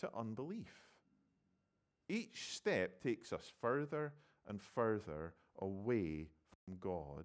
to 0.00 0.10
unbelief. 0.16 0.88
Each 2.08 2.54
step 2.54 3.02
takes 3.02 3.32
us 3.32 3.52
further 3.60 4.12
and 4.46 4.60
further 4.60 5.34
away 5.60 6.28
from 6.64 6.76
God 6.80 7.24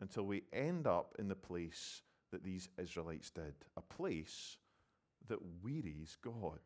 until 0.00 0.24
we 0.24 0.42
end 0.52 0.86
up 0.86 1.14
in 1.18 1.28
the 1.28 1.34
place 1.34 2.02
that 2.32 2.42
these 2.42 2.68
Israelites 2.78 3.30
did 3.30 3.54
a 3.76 3.82
place 3.82 4.56
that 5.28 5.38
wearies 5.62 6.16
God. 6.22 6.58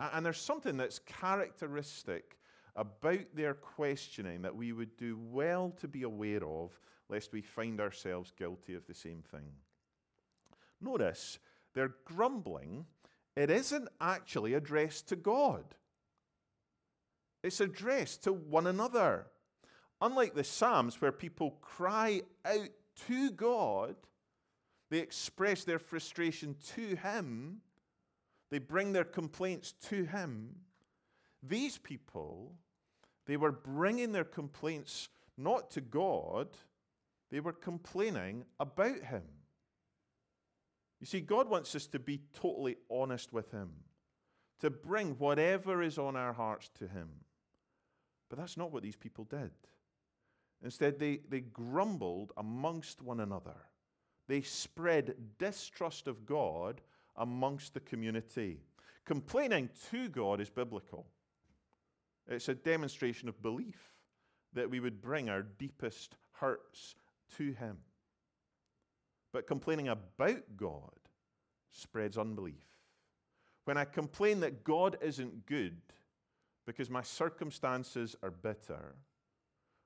And 0.00 0.26
there's 0.26 0.40
something 0.40 0.76
that's 0.76 0.98
characteristic 0.98 2.38
about 2.74 3.26
their 3.34 3.54
questioning 3.54 4.42
that 4.42 4.56
we 4.56 4.72
would 4.72 4.96
do 4.96 5.16
well 5.20 5.72
to 5.80 5.86
be 5.86 6.02
aware 6.02 6.44
of, 6.44 6.78
lest 7.08 7.32
we 7.32 7.42
find 7.42 7.80
ourselves 7.80 8.32
guilty 8.36 8.74
of 8.74 8.86
the 8.86 8.94
same 8.94 9.22
thing. 9.22 9.52
Notice 10.80 11.38
their 11.74 11.94
grumbling, 12.04 12.86
it 13.36 13.50
isn't 13.50 13.88
actually 14.00 14.54
addressed 14.54 15.08
to 15.08 15.16
God. 15.16 15.64
It's 17.42 17.60
addressed 17.60 18.24
to 18.24 18.32
one 18.32 18.66
another. 18.66 19.26
Unlike 20.00 20.34
the 20.34 20.44
Psalms, 20.44 21.00
where 21.00 21.12
people 21.12 21.58
cry 21.60 22.22
out 22.44 22.70
to 23.06 23.30
God, 23.30 23.96
they 24.90 24.98
express 24.98 25.64
their 25.64 25.78
frustration 25.78 26.56
to 26.74 26.96
Him, 26.96 27.60
they 28.50 28.58
bring 28.58 28.92
their 28.92 29.04
complaints 29.04 29.72
to 29.88 30.04
Him. 30.04 30.54
These 31.42 31.78
people, 31.78 32.52
they 33.26 33.36
were 33.36 33.52
bringing 33.52 34.12
their 34.12 34.24
complaints 34.24 35.08
not 35.36 35.70
to 35.72 35.80
God, 35.80 36.48
they 37.34 37.40
were 37.40 37.52
complaining 37.52 38.44
about 38.60 39.02
Him. 39.02 39.24
You 41.00 41.06
see, 41.08 41.20
God 41.20 41.50
wants 41.50 41.74
us 41.74 41.88
to 41.88 41.98
be 41.98 42.20
totally 42.32 42.76
honest 42.88 43.32
with 43.32 43.50
Him, 43.50 43.70
to 44.60 44.70
bring 44.70 45.18
whatever 45.18 45.82
is 45.82 45.98
on 45.98 46.14
our 46.14 46.32
hearts 46.32 46.70
to 46.78 46.86
Him. 46.86 47.08
But 48.30 48.38
that's 48.38 48.56
not 48.56 48.70
what 48.70 48.84
these 48.84 48.94
people 48.94 49.24
did. 49.24 49.50
Instead, 50.62 51.00
they, 51.00 51.22
they 51.28 51.40
grumbled 51.40 52.30
amongst 52.36 53.02
one 53.02 53.18
another. 53.18 53.56
They 54.28 54.42
spread 54.42 55.16
distrust 55.36 56.06
of 56.06 56.24
God 56.24 56.82
amongst 57.16 57.74
the 57.74 57.80
community. 57.80 58.60
Complaining 59.04 59.70
to 59.90 60.08
God 60.08 60.40
is 60.40 60.50
biblical, 60.50 61.04
it's 62.28 62.48
a 62.48 62.54
demonstration 62.54 63.28
of 63.28 63.42
belief 63.42 63.92
that 64.52 64.70
we 64.70 64.78
would 64.78 65.02
bring 65.02 65.28
our 65.28 65.42
deepest 65.42 66.14
hurts 66.34 66.94
to 67.36 67.52
Him. 67.52 67.78
But 69.32 69.46
complaining 69.46 69.88
about 69.88 70.56
God 70.56 70.92
spreads 71.70 72.16
unbelief. 72.16 72.54
When 73.64 73.76
I 73.76 73.84
complain 73.84 74.40
that 74.40 74.62
God 74.64 74.96
isn't 75.00 75.46
good 75.46 75.80
because 76.66 76.90
my 76.90 77.02
circumstances 77.02 78.14
are 78.22 78.30
bitter, 78.30 78.94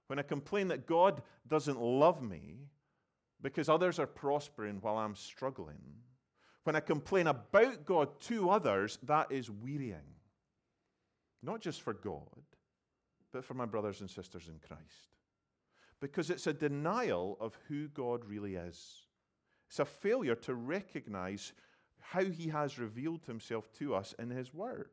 when 0.09 0.18
I 0.18 0.23
complain 0.23 0.68
that 0.68 0.87
God 0.87 1.23
doesn't 1.47 1.80
love 1.80 2.23
me 2.23 2.57
because 3.40 3.68
others 3.68 3.99
are 3.99 4.07
prospering 4.07 4.78
while 4.80 4.99
I'm 4.99 5.14
struggling, 5.14 5.80
when 6.64 6.76
I 6.76 6.80
complain 6.80 7.26
about 7.28 7.87
God 7.87 8.21
to 8.23 8.50
others, 8.50 8.99
that 9.04 9.30
is 9.30 9.50
wearying. 9.50 10.16
Not 11.42 11.61
just 11.61 11.83
for 11.83 11.95
God, 11.95 12.42
but 13.33 13.45
for 13.45 13.54
my 13.54 13.64
brothers 13.64 14.00
and 14.00 14.11
sisters 14.11 14.49
in 14.49 14.59
Christ. 14.66 15.17
Because 16.00 16.31
it's 16.31 16.47
a 16.47 16.52
denial 16.52 17.37
of 17.40 17.59
who 17.69 17.88
God 17.88 18.25
really 18.25 18.55
is. 18.55 19.02
It's 19.69 19.81
a 19.81 19.85
failure 19.85 20.37
to 20.37 20.55
recognize 20.55 21.52
how 22.00 22.25
He 22.25 22.49
has 22.49 22.78
revealed 22.78 23.25
Himself 23.26 23.71
to 23.78 23.95
us 23.95 24.14
in 24.19 24.31
His 24.31 24.55
Word, 24.55 24.90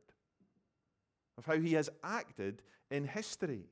of 1.38 1.46
how 1.46 1.58
He 1.58 1.74
has 1.74 1.90
acted 2.04 2.62
in 2.90 3.06
history. 3.06 3.70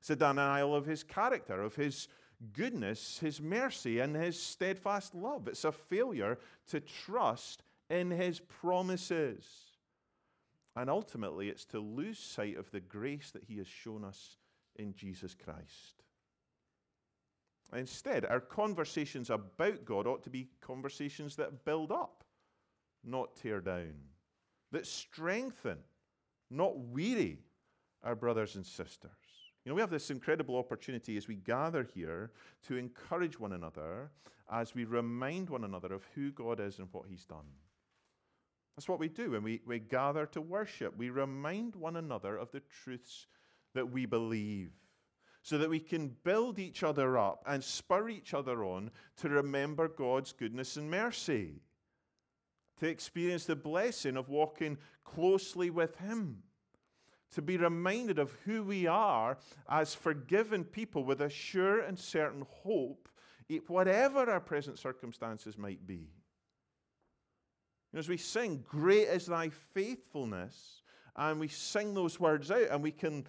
It's 0.00 0.10
a 0.10 0.16
denial 0.16 0.74
of 0.74 0.86
his 0.86 1.02
character, 1.02 1.60
of 1.60 1.74
his 1.74 2.08
goodness, 2.52 3.18
his 3.18 3.40
mercy, 3.40 3.98
and 3.98 4.14
his 4.14 4.40
steadfast 4.40 5.14
love. 5.14 5.48
It's 5.48 5.64
a 5.64 5.72
failure 5.72 6.38
to 6.68 6.80
trust 6.80 7.62
in 7.90 8.10
his 8.10 8.40
promises. 8.40 9.44
And 10.76 10.88
ultimately, 10.88 11.48
it's 11.48 11.64
to 11.66 11.80
lose 11.80 12.18
sight 12.18 12.56
of 12.56 12.70
the 12.70 12.80
grace 12.80 13.32
that 13.32 13.44
he 13.44 13.58
has 13.58 13.66
shown 13.66 14.04
us 14.04 14.36
in 14.76 14.94
Jesus 14.94 15.34
Christ. 15.34 16.04
Instead, 17.74 18.24
our 18.24 18.40
conversations 18.40 19.30
about 19.30 19.84
God 19.84 20.06
ought 20.06 20.22
to 20.22 20.30
be 20.30 20.48
conversations 20.60 21.36
that 21.36 21.64
build 21.64 21.92
up, 21.92 22.24
not 23.04 23.36
tear 23.36 23.60
down, 23.60 23.94
that 24.72 24.86
strengthen, 24.86 25.78
not 26.50 26.78
weary 26.78 27.38
our 28.02 28.14
brothers 28.14 28.56
and 28.56 28.64
sisters. 28.64 29.10
You 29.64 29.70
know, 29.70 29.74
we 29.74 29.82
have 29.82 29.90
this 29.90 30.10
incredible 30.10 30.56
opportunity 30.56 31.16
as 31.18 31.28
we 31.28 31.36
gather 31.36 31.86
here 31.94 32.30
to 32.68 32.76
encourage 32.76 33.38
one 33.38 33.52
another 33.52 34.10
as 34.50 34.74
we 34.74 34.84
remind 34.84 35.50
one 35.50 35.64
another 35.64 35.92
of 35.92 36.06
who 36.14 36.30
God 36.30 36.60
is 36.60 36.78
and 36.78 36.88
what 36.92 37.06
He's 37.06 37.26
done. 37.26 37.44
That's 38.76 38.88
what 38.88 39.00
we 39.00 39.08
do 39.08 39.32
when 39.32 39.42
we, 39.42 39.60
we 39.66 39.80
gather 39.80 40.24
to 40.26 40.40
worship. 40.40 40.96
We 40.96 41.10
remind 41.10 41.74
one 41.74 41.96
another 41.96 42.36
of 42.36 42.50
the 42.52 42.60
truths 42.60 43.26
that 43.74 43.90
we 43.90 44.06
believe 44.06 44.70
so 45.48 45.56
that 45.56 45.70
we 45.70 45.80
can 45.80 46.14
build 46.24 46.58
each 46.58 46.82
other 46.82 47.16
up 47.16 47.42
and 47.46 47.64
spur 47.64 48.10
each 48.10 48.34
other 48.34 48.62
on 48.64 48.90
to 49.16 49.30
remember 49.30 49.88
God's 49.88 50.30
goodness 50.30 50.76
and 50.76 50.90
mercy. 50.90 51.62
to 52.76 52.86
experience 52.86 53.46
the 53.46 53.56
blessing 53.56 54.16
of 54.16 54.28
walking 54.28 54.76
closely 55.04 55.70
with 55.70 55.96
Him, 55.96 56.42
to 57.32 57.42
be 57.42 57.56
reminded 57.56 58.18
of 58.18 58.30
who 58.44 58.62
we 58.62 58.86
are 58.86 59.38
as 59.68 59.94
forgiven 59.94 60.64
people 60.64 61.02
with 61.02 61.22
a 61.22 61.30
sure 61.30 61.80
and 61.80 61.98
certain 61.98 62.46
hope, 62.62 63.08
whatever 63.66 64.30
our 64.30 64.40
present 64.40 64.78
circumstances 64.78 65.56
might 65.56 65.86
be. 65.86 66.10
As 67.94 68.08
we 68.08 68.18
sing, 68.18 68.64
Great 68.68 69.08
is 69.08 69.26
thy 69.26 69.48
faithfulness, 69.48 70.82
and 71.16 71.40
we 71.40 71.48
sing 71.48 71.94
those 71.94 72.20
words 72.20 72.50
out, 72.50 72.68
and 72.70 72.82
we 72.82 72.92
can 72.92 73.26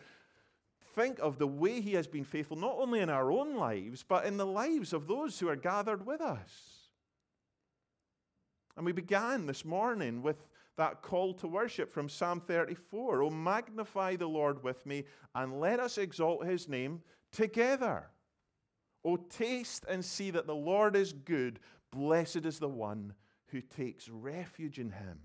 think 1.00 1.20
of 1.20 1.38
the 1.38 1.48
way 1.48 1.80
he 1.80 1.94
has 1.94 2.08
been 2.08 2.26
faithful, 2.26 2.58
not 2.58 2.76
only 2.78 3.00
in 3.00 3.10
our 3.10 3.32
own 3.32 3.56
lives, 3.56 4.04
but 4.08 4.26
in 4.26 4.38
the 4.38 4.46
lives 4.46 4.92
of 4.92 5.08
those 5.08 5.40
who 5.40 5.48
are 5.48 5.56
gathered 5.56 6.06
with 6.06 6.20
us. 6.20 6.90
And 8.76 8.86
we 8.86 8.92
began 8.92 9.46
this 9.46 9.64
morning 9.64 10.22
with 10.22 10.48
that 10.78 11.02
call 11.02 11.34
to 11.36 11.48
worship 11.48 11.92
from 11.92 12.10
Psalm 12.10 12.42
34 12.42 13.24
Oh, 13.24 13.30
magnify 13.30 14.16
the 14.16 14.28
Lord 14.28 14.64
with 14.64 14.86
me, 14.86 15.06
and 15.36 15.60
let 15.60 15.80
us 15.80 15.98
exalt 15.98 16.46
his 16.46 16.68
name 16.68 17.02
together. 17.32 18.10
Oh, 19.06 19.18
taste 19.18 19.86
and 19.88 20.04
see 20.04 20.32
that 20.32 20.48
the 20.48 20.56
Lord 20.56 20.96
is 20.96 21.14
good. 21.14 21.60
Blessed 21.92 22.46
is 22.46 22.60
the 22.60 22.68
one 22.70 23.14
who 23.48 23.62
takes 23.62 24.10
refuge 24.10 24.80
in 24.80 24.92
him. 24.92 25.20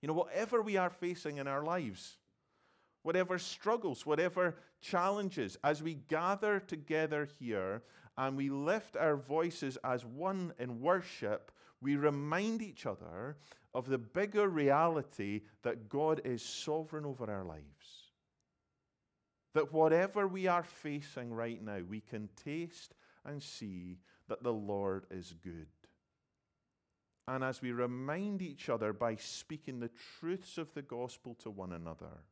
You 0.00 0.08
know, 0.08 0.14
whatever 0.14 0.62
we 0.62 0.78
are 0.78 0.90
facing 0.90 1.36
in 1.36 1.46
our 1.46 1.62
lives, 1.62 2.16
whatever 3.02 3.38
struggles, 3.38 4.04
whatever 4.04 4.56
challenges, 4.80 5.56
as 5.64 5.82
we 5.82 5.94
gather 5.94 6.60
together 6.60 7.28
here 7.38 7.82
and 8.16 8.36
we 8.36 8.50
lift 8.50 8.96
our 8.96 9.16
voices 9.16 9.78
as 9.84 10.04
one 10.04 10.52
in 10.58 10.80
worship, 10.80 11.52
we 11.80 11.96
remind 11.96 12.60
each 12.62 12.86
other 12.86 13.36
of 13.72 13.88
the 13.88 13.98
bigger 13.98 14.48
reality 14.48 15.42
that 15.62 15.88
God 15.88 16.20
is 16.24 16.42
sovereign 16.42 17.06
over 17.06 17.30
our 17.30 17.44
lives. 17.44 17.64
That 19.54 19.72
whatever 19.72 20.28
we 20.28 20.46
are 20.46 20.62
facing 20.62 21.32
right 21.32 21.62
now, 21.62 21.78
we 21.88 22.00
can 22.00 22.28
taste 22.44 22.94
and 23.24 23.42
see 23.42 23.98
that 24.28 24.42
the 24.42 24.52
Lord 24.52 25.06
is 25.10 25.34
good. 25.42 25.66
And 27.26 27.44
as 27.44 27.62
we 27.62 27.72
remind 27.72 28.42
each 28.42 28.68
other 28.68 28.92
by 28.92 29.16
speaking 29.16 29.78
the 29.78 29.90
truths 30.18 30.58
of 30.58 30.72
the 30.74 30.82
gospel 30.82 31.34
to 31.36 31.50
one 31.50 31.72
another, 31.72 32.24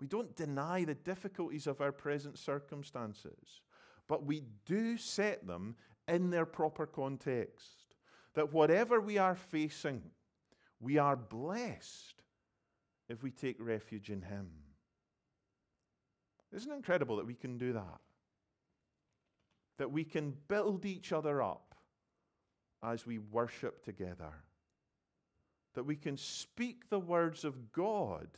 we 0.00 0.06
don't 0.06 0.34
deny 0.34 0.84
the 0.84 0.94
difficulties 0.94 1.66
of 1.66 1.80
our 1.80 1.92
present 1.92 2.38
circumstances, 2.38 3.60
but 4.08 4.24
we 4.24 4.44
do 4.64 4.96
set 4.96 5.46
them 5.46 5.76
in 6.08 6.30
their 6.30 6.46
proper 6.46 6.86
context. 6.86 7.96
That 8.34 8.52
whatever 8.52 9.00
we 9.00 9.18
are 9.18 9.34
facing, 9.34 10.02
we 10.80 10.98
are 10.98 11.16
blessed 11.16 12.22
if 13.08 13.22
we 13.22 13.30
take 13.30 13.56
refuge 13.58 14.08
in 14.08 14.22
Him. 14.22 14.48
Isn't 16.52 16.72
it 16.72 16.76
incredible 16.76 17.16
that 17.16 17.26
we 17.26 17.34
can 17.34 17.58
do 17.58 17.74
that? 17.74 18.00
That 19.78 19.90
we 19.90 20.04
can 20.04 20.34
build 20.48 20.84
each 20.84 21.12
other 21.12 21.42
up 21.42 21.74
as 22.82 23.06
we 23.06 23.18
worship 23.18 23.84
together. 23.84 24.32
That 25.74 25.84
we 25.84 25.96
can 25.96 26.16
speak 26.16 26.88
the 26.88 26.98
words 26.98 27.44
of 27.44 27.72
God 27.72 28.28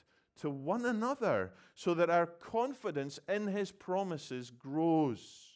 to 0.40 0.50
one 0.50 0.84
another 0.84 1.52
so 1.74 1.94
that 1.94 2.10
our 2.10 2.26
confidence 2.26 3.18
in 3.28 3.46
His 3.46 3.70
promises 3.70 4.50
grows. 4.50 5.52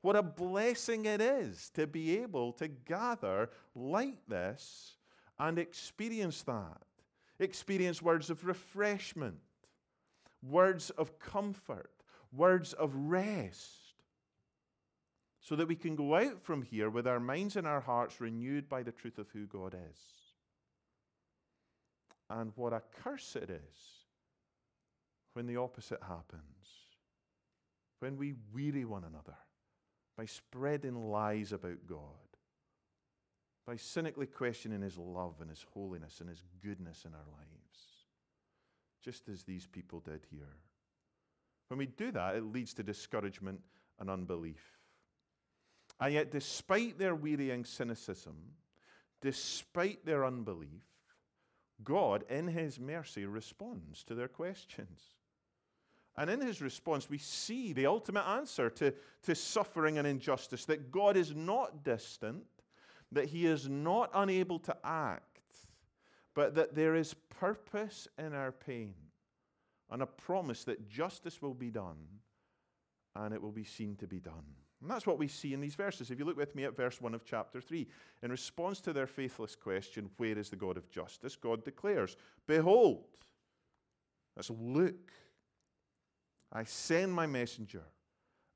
What 0.00 0.16
a 0.16 0.22
blessing 0.22 1.06
it 1.06 1.20
is 1.20 1.70
to 1.74 1.86
be 1.86 2.18
able 2.18 2.52
to 2.54 2.68
gather 2.68 3.50
like 3.74 4.26
this 4.26 4.96
and 5.38 5.58
experience 5.58 6.42
that. 6.42 6.82
Experience 7.40 8.02
words 8.02 8.30
of 8.30 8.44
refreshment, 8.44 9.38
words 10.42 10.90
of 10.90 11.18
comfort, 11.18 11.90
words 12.32 12.72
of 12.72 12.94
rest, 12.94 13.70
so 15.40 15.54
that 15.56 15.68
we 15.68 15.76
can 15.76 15.94
go 15.94 16.16
out 16.16 16.42
from 16.42 16.62
here 16.62 16.90
with 16.90 17.06
our 17.06 17.20
minds 17.20 17.56
and 17.56 17.66
our 17.66 17.80
hearts 17.80 18.20
renewed 18.20 18.68
by 18.68 18.82
the 18.82 18.92
truth 18.92 19.18
of 19.18 19.30
who 19.30 19.46
God 19.46 19.74
is. 19.74 19.98
And 22.28 22.52
what 22.56 22.72
a 22.72 22.82
curse 23.02 23.36
it 23.36 23.50
is 23.50 23.97
when 25.38 25.46
the 25.46 25.56
opposite 25.56 26.02
happens. 26.02 26.42
When 28.00 28.16
we 28.16 28.34
weary 28.52 28.84
one 28.84 29.04
another 29.04 29.36
by 30.16 30.24
spreading 30.24 31.12
lies 31.12 31.52
about 31.52 31.86
God, 31.86 32.00
by 33.64 33.76
cynically 33.76 34.26
questioning 34.26 34.82
His 34.82 34.98
love 34.98 35.36
and 35.40 35.48
His 35.48 35.64
holiness 35.72 36.18
and 36.18 36.28
His 36.28 36.42
goodness 36.60 37.04
in 37.04 37.12
our 37.14 37.20
lives, 37.20 37.78
just 39.00 39.28
as 39.28 39.44
these 39.44 39.64
people 39.64 40.00
did 40.00 40.26
here. 40.28 40.56
When 41.68 41.78
we 41.78 41.86
do 41.86 42.10
that, 42.10 42.34
it 42.34 42.42
leads 42.42 42.74
to 42.74 42.82
discouragement 42.82 43.60
and 44.00 44.10
unbelief. 44.10 44.80
And 46.00 46.14
yet, 46.14 46.32
despite 46.32 46.98
their 46.98 47.14
wearying 47.14 47.64
cynicism, 47.64 48.34
despite 49.22 50.04
their 50.04 50.24
unbelief, 50.24 50.82
God, 51.84 52.24
in 52.28 52.48
His 52.48 52.80
mercy, 52.80 53.24
responds 53.24 54.02
to 54.02 54.16
their 54.16 54.26
questions. 54.26 55.00
And 56.18 56.28
in 56.28 56.40
his 56.40 56.60
response, 56.60 57.08
we 57.08 57.18
see 57.18 57.72
the 57.72 57.86
ultimate 57.86 58.26
answer 58.26 58.68
to, 58.70 58.92
to 59.22 59.34
suffering 59.36 59.98
and 59.98 60.06
injustice 60.06 60.64
that 60.64 60.90
God 60.90 61.16
is 61.16 61.32
not 61.32 61.84
distant, 61.84 62.44
that 63.12 63.26
he 63.26 63.46
is 63.46 63.68
not 63.68 64.10
unable 64.12 64.58
to 64.60 64.76
act, 64.82 65.38
but 66.34 66.56
that 66.56 66.74
there 66.74 66.96
is 66.96 67.14
purpose 67.30 68.08
in 68.18 68.34
our 68.34 68.50
pain 68.50 68.94
and 69.90 70.02
a 70.02 70.06
promise 70.06 70.64
that 70.64 70.88
justice 70.88 71.40
will 71.40 71.54
be 71.54 71.70
done 71.70 71.96
and 73.14 73.32
it 73.32 73.40
will 73.40 73.52
be 73.52 73.64
seen 73.64 73.94
to 73.96 74.08
be 74.08 74.18
done. 74.18 74.44
And 74.82 74.90
that's 74.90 75.06
what 75.06 75.18
we 75.18 75.28
see 75.28 75.54
in 75.54 75.60
these 75.60 75.76
verses. 75.76 76.10
If 76.10 76.18
you 76.18 76.24
look 76.24 76.36
with 76.36 76.54
me 76.56 76.64
at 76.64 76.76
verse 76.76 77.00
1 77.00 77.14
of 77.14 77.24
chapter 77.24 77.60
3, 77.60 77.86
in 78.24 78.30
response 78.30 78.80
to 78.82 78.92
their 78.92 79.06
faithless 79.06 79.54
question, 79.54 80.10
Where 80.16 80.38
is 80.38 80.50
the 80.50 80.56
God 80.56 80.76
of 80.76 80.90
justice? 80.90 81.36
God 81.36 81.64
declares, 81.64 82.16
Behold, 82.46 83.04
let's 84.36 84.50
look 84.50 85.12
I 86.52 86.64
send 86.64 87.12
my 87.12 87.26
messenger, 87.26 87.84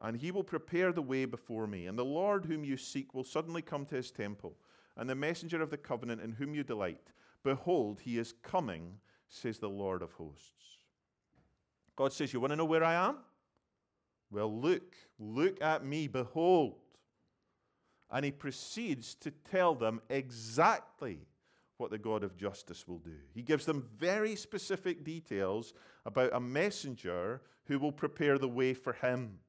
and 0.00 0.16
he 0.16 0.31
will 0.31 0.44
prepare 0.44 0.92
the 0.92 1.02
way 1.02 1.24
before 1.24 1.66
me. 1.66 1.87
And 1.87 1.98
the 1.98 2.05
Lord 2.05 2.46
whom 2.46 2.64
you 2.64 2.76
seek 2.76 3.14
will 3.14 3.24
suddenly 3.24 3.62
come 3.62 3.85
to 3.87 3.96
his 3.96 4.11
temple, 4.11 4.57
and 4.96 5.09
the 5.09 5.14
messenger 5.14 5.62
of 5.62 5.70
the 5.70 5.76
covenant 5.76 6.20
in 6.22 6.33
whom 6.33 6.55
you 6.55 6.64
delight. 6.64 7.12
Behold, 7.44 8.00
he 8.00 8.18
is 8.18 8.35
coming, 8.42 8.98
says 9.28 9.59
the 9.59 9.68
Lord 9.68 10.02
of 10.02 10.12
hosts. 10.12 10.78
God 11.96 12.12
says, 12.12 12.33
You 12.33 12.40
want 12.40 12.52
to 12.52 12.57
know 12.57 12.64
where 12.64 12.85
I 12.85 12.94
am? 12.94 13.16
Well, 14.31 14.52
look, 14.52 14.96
look 15.18 15.61
at 15.62 15.85
me, 15.85 16.09
behold. 16.09 16.76
And 18.11 18.24
he 18.24 18.31
proceeds 18.31 19.14
to 19.16 19.31
tell 19.31 19.74
them 19.74 20.00
exactly 20.09 21.26
what 21.83 21.90
the 21.90 21.99
God 21.99 22.23
of 22.23 22.37
justice 22.37 22.87
will 22.87 23.01
do. 23.01 23.16
He 23.35 23.42
gives 23.42 23.66
them 23.66 23.88
very 23.99 24.37
specific 24.37 25.03
details 25.03 25.75
about 26.07 26.31
a 26.33 26.38
messenger 26.38 27.42
who 27.64 27.81
will 27.81 27.90
prepare 27.90 28.38
the 28.38 28.49
way 28.49 28.73
for 28.73 28.92
him. 28.92 29.40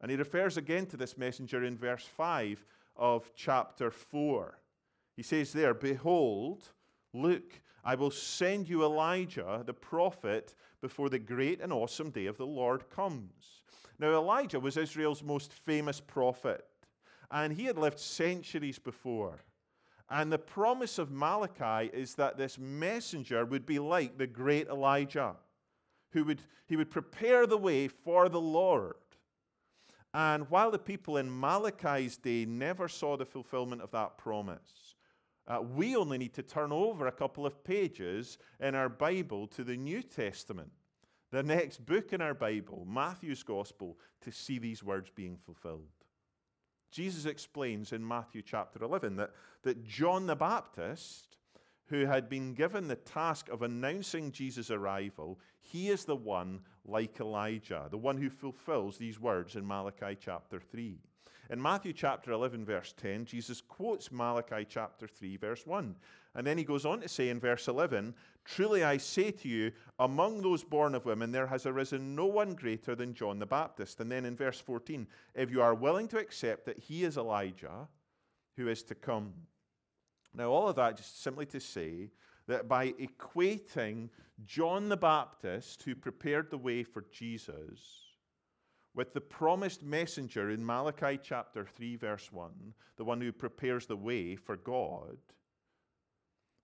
And 0.00 0.08
he 0.08 0.16
refers 0.16 0.56
again 0.56 0.86
to 0.86 0.96
this 0.96 1.18
messenger 1.18 1.64
in 1.64 1.76
verse 1.76 2.04
5 2.16 2.64
of 2.96 3.32
chapter 3.34 3.90
4. 3.90 4.56
He 5.16 5.24
says 5.24 5.52
there, 5.52 5.74
Behold, 5.74 6.68
look, 7.12 7.60
I 7.84 7.96
will 7.96 8.12
send 8.12 8.68
you 8.68 8.84
Elijah, 8.84 9.64
the 9.66 9.74
prophet, 9.74 10.54
before 10.80 11.08
the 11.08 11.18
great 11.18 11.60
and 11.60 11.72
awesome 11.72 12.10
day 12.10 12.26
of 12.26 12.36
the 12.36 12.46
Lord 12.46 12.88
comes. 12.88 13.62
Now, 13.98 14.12
Elijah 14.14 14.60
was 14.60 14.76
Israel's 14.76 15.24
most 15.24 15.52
famous 15.52 16.00
prophet, 16.00 16.64
and 17.32 17.52
he 17.52 17.64
had 17.64 17.78
lived 17.78 17.98
centuries 17.98 18.78
before. 18.78 19.40
And 20.12 20.30
the 20.30 20.38
promise 20.38 20.98
of 20.98 21.10
Malachi 21.10 21.90
is 21.90 22.16
that 22.16 22.36
this 22.36 22.58
messenger 22.58 23.46
would 23.46 23.64
be 23.64 23.78
like 23.78 24.18
the 24.18 24.26
great 24.26 24.68
Elijah, 24.68 25.36
who 26.10 26.24
would, 26.24 26.42
he 26.66 26.76
would 26.76 26.90
prepare 26.90 27.46
the 27.46 27.56
way 27.56 27.88
for 27.88 28.28
the 28.28 28.40
Lord. 28.40 28.92
And 30.12 30.50
while 30.50 30.70
the 30.70 30.78
people 30.78 31.16
in 31.16 31.40
Malachi's 31.40 32.18
day 32.18 32.44
never 32.44 32.88
saw 32.88 33.16
the 33.16 33.24
fulfillment 33.24 33.80
of 33.80 33.90
that 33.92 34.18
promise, 34.18 34.96
uh, 35.48 35.62
we 35.62 35.96
only 35.96 36.18
need 36.18 36.34
to 36.34 36.42
turn 36.42 36.72
over 36.72 37.06
a 37.06 37.12
couple 37.12 37.46
of 37.46 37.64
pages 37.64 38.36
in 38.60 38.74
our 38.74 38.90
Bible 38.90 39.46
to 39.46 39.64
the 39.64 39.78
New 39.78 40.02
Testament, 40.02 40.72
the 41.30 41.42
next 41.42 41.86
book 41.86 42.12
in 42.12 42.20
our 42.20 42.34
Bible, 42.34 42.86
Matthew's 42.86 43.42
Gospel, 43.42 43.98
to 44.20 44.30
see 44.30 44.58
these 44.58 44.84
words 44.84 45.10
being 45.14 45.38
fulfilled. 45.38 45.88
Jesus 46.92 47.24
explains 47.24 47.92
in 47.92 48.06
Matthew 48.06 48.42
chapter 48.42 48.84
11 48.84 49.16
that, 49.16 49.30
that 49.62 49.82
John 49.82 50.26
the 50.26 50.36
Baptist, 50.36 51.38
who 51.86 52.04
had 52.04 52.28
been 52.28 52.54
given 52.54 52.86
the 52.86 52.96
task 52.96 53.48
of 53.48 53.62
announcing 53.62 54.30
Jesus' 54.30 54.70
arrival, 54.70 55.40
he 55.60 55.88
is 55.88 56.04
the 56.04 56.14
one 56.14 56.60
like 56.84 57.18
Elijah, 57.18 57.88
the 57.90 57.98
one 57.98 58.18
who 58.18 58.28
fulfills 58.28 58.98
these 58.98 59.18
words 59.18 59.56
in 59.56 59.66
Malachi 59.66 60.16
chapter 60.20 60.60
3. 60.60 60.98
In 61.52 61.60
Matthew 61.60 61.92
chapter 61.92 62.32
11, 62.32 62.64
verse 62.64 62.94
10, 62.96 63.26
Jesus 63.26 63.60
quotes 63.60 64.10
Malachi 64.10 64.64
chapter 64.66 65.06
3, 65.06 65.36
verse 65.36 65.66
1. 65.66 65.94
And 66.34 66.46
then 66.46 66.56
he 66.56 66.64
goes 66.64 66.86
on 66.86 67.02
to 67.02 67.08
say 67.10 67.28
in 67.28 67.38
verse 67.38 67.68
11, 67.68 68.14
Truly 68.46 68.82
I 68.82 68.96
say 68.96 69.30
to 69.32 69.48
you, 69.48 69.70
among 69.98 70.40
those 70.40 70.64
born 70.64 70.94
of 70.94 71.04
women, 71.04 71.30
there 71.30 71.46
has 71.46 71.66
arisen 71.66 72.14
no 72.14 72.24
one 72.24 72.54
greater 72.54 72.94
than 72.94 73.12
John 73.12 73.38
the 73.38 73.44
Baptist. 73.44 74.00
And 74.00 74.10
then 74.10 74.24
in 74.24 74.34
verse 74.34 74.60
14, 74.60 75.06
if 75.34 75.50
you 75.50 75.60
are 75.60 75.74
willing 75.74 76.08
to 76.08 76.18
accept 76.18 76.64
that 76.64 76.78
he 76.78 77.04
is 77.04 77.18
Elijah 77.18 77.86
who 78.56 78.68
is 78.68 78.82
to 78.84 78.94
come. 78.94 79.34
Now, 80.34 80.48
all 80.48 80.70
of 80.70 80.76
that 80.76 80.96
just 80.96 81.22
simply 81.22 81.44
to 81.46 81.60
say 81.60 82.12
that 82.46 82.66
by 82.66 82.92
equating 82.92 84.08
John 84.46 84.88
the 84.88 84.96
Baptist, 84.96 85.82
who 85.82 85.94
prepared 85.94 86.50
the 86.50 86.56
way 86.56 86.82
for 86.82 87.04
Jesus, 87.12 88.01
with 88.94 89.14
the 89.14 89.20
promised 89.20 89.82
messenger 89.82 90.50
in 90.50 90.64
Malachi 90.64 91.18
chapter 91.22 91.64
3, 91.64 91.96
verse 91.96 92.30
1, 92.30 92.50
the 92.96 93.04
one 93.04 93.20
who 93.20 93.32
prepares 93.32 93.86
the 93.86 93.96
way 93.96 94.36
for 94.36 94.56
God, 94.56 95.16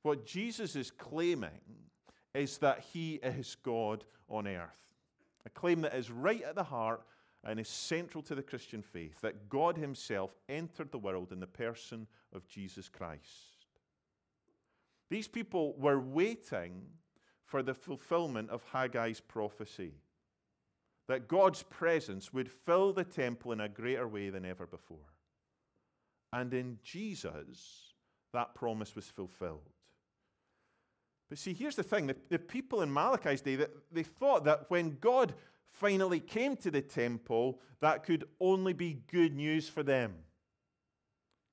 what 0.02 0.26
Jesus 0.26 0.76
is 0.76 0.90
claiming 0.90 1.60
is 2.34 2.58
that 2.58 2.80
he 2.92 3.14
is 3.14 3.56
God 3.62 4.04
on 4.28 4.46
earth. 4.46 4.94
A 5.46 5.50
claim 5.50 5.80
that 5.82 5.94
is 5.94 6.10
right 6.10 6.42
at 6.42 6.54
the 6.54 6.62
heart 6.62 7.02
and 7.44 7.58
is 7.58 7.68
central 7.68 8.22
to 8.24 8.34
the 8.34 8.42
Christian 8.42 8.82
faith 8.82 9.20
that 9.22 9.48
God 9.48 9.76
himself 9.76 10.34
entered 10.48 10.92
the 10.92 10.98
world 10.98 11.32
in 11.32 11.40
the 11.40 11.46
person 11.46 12.06
of 12.34 12.46
Jesus 12.46 12.88
Christ. 12.88 13.66
These 15.08 15.28
people 15.28 15.74
were 15.78 16.00
waiting 16.00 16.82
for 17.44 17.62
the 17.62 17.74
fulfillment 17.74 18.50
of 18.50 18.62
Haggai's 18.70 19.20
prophecy 19.20 19.94
that 21.08 21.26
God's 21.26 21.62
presence 21.64 22.32
would 22.32 22.50
fill 22.50 22.92
the 22.92 23.04
temple 23.04 23.52
in 23.52 23.60
a 23.60 23.68
greater 23.68 24.06
way 24.06 24.30
than 24.30 24.44
ever 24.44 24.66
before. 24.66 24.98
And 26.32 26.52
in 26.52 26.78
Jesus, 26.82 27.94
that 28.32 28.54
promise 28.54 28.94
was 28.94 29.06
fulfilled. 29.06 29.70
But 31.28 31.38
see, 31.38 31.54
here's 31.54 31.76
the 31.76 31.82
thing 31.82 32.06
the, 32.06 32.16
the 32.28 32.38
people 32.38 32.82
in 32.82 32.92
Malachi's 32.92 33.40
day, 33.40 33.58
they 33.90 34.02
thought 34.02 34.44
that 34.44 34.70
when 34.70 34.98
God 35.00 35.34
finally 35.66 36.20
came 36.20 36.56
to 36.56 36.70
the 36.70 36.82
temple, 36.82 37.60
that 37.80 38.04
could 38.04 38.24
only 38.40 38.72
be 38.72 39.02
good 39.10 39.34
news 39.34 39.68
for 39.68 39.82
them. 39.82 40.14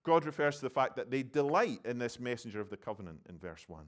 God 0.03 0.25
refers 0.25 0.57
to 0.57 0.61
the 0.61 0.69
fact 0.69 0.95
that 0.97 1.09
they 1.09 1.23
delight 1.23 1.79
in 1.83 1.97
this 1.97 2.19
messenger 2.19 2.61
of 2.61 2.69
the 2.69 2.77
covenant 2.77 3.21
in 3.27 3.37
verse 3.37 3.65
1, 3.67 3.85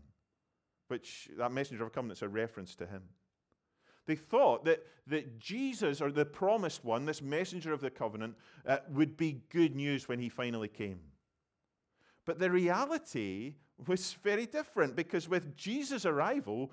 which 0.87 1.29
that 1.37 1.51
messenger 1.51 1.83
of 1.83 1.91
the 1.91 1.95
covenant 1.95 2.17
is 2.17 2.23
a 2.23 2.29
reference 2.29 2.75
to 2.75 2.85
him. 2.85 3.03
They 4.07 4.15
thought 4.15 4.65
that, 4.65 4.87
that 5.07 5.37
Jesus, 5.37 6.01
or 6.01 6.11
the 6.11 6.25
promised 6.25 6.83
one, 6.83 7.05
this 7.05 7.21
messenger 7.21 7.73
of 7.73 7.81
the 7.81 7.91
covenant, 7.91 8.35
uh, 8.65 8.77
would 8.89 9.17
be 9.17 9.41
good 9.49 9.75
news 9.75 10.07
when 10.07 10.17
he 10.17 10.29
finally 10.29 10.69
came. 10.69 10.99
But 12.25 12.39
the 12.39 12.49
reality 12.49 13.55
was 13.85 14.13
very 14.23 14.45
different 14.45 14.95
because 14.95 15.29
with 15.29 15.55
Jesus' 15.55 16.05
arrival 16.05 16.71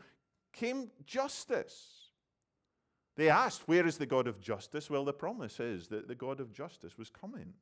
came 0.52 0.90
justice. 1.04 2.08
They 3.16 3.28
asked, 3.28 3.66
Where 3.66 3.86
is 3.86 3.98
the 3.98 4.06
God 4.06 4.26
of 4.28 4.40
justice? 4.40 4.88
Well, 4.88 5.04
the 5.04 5.12
promise 5.12 5.58
is 5.58 5.88
that 5.88 6.08
the 6.08 6.14
God 6.14 6.40
of 6.40 6.52
justice 6.52 6.96
was 6.96 7.10
coming. 7.10 7.52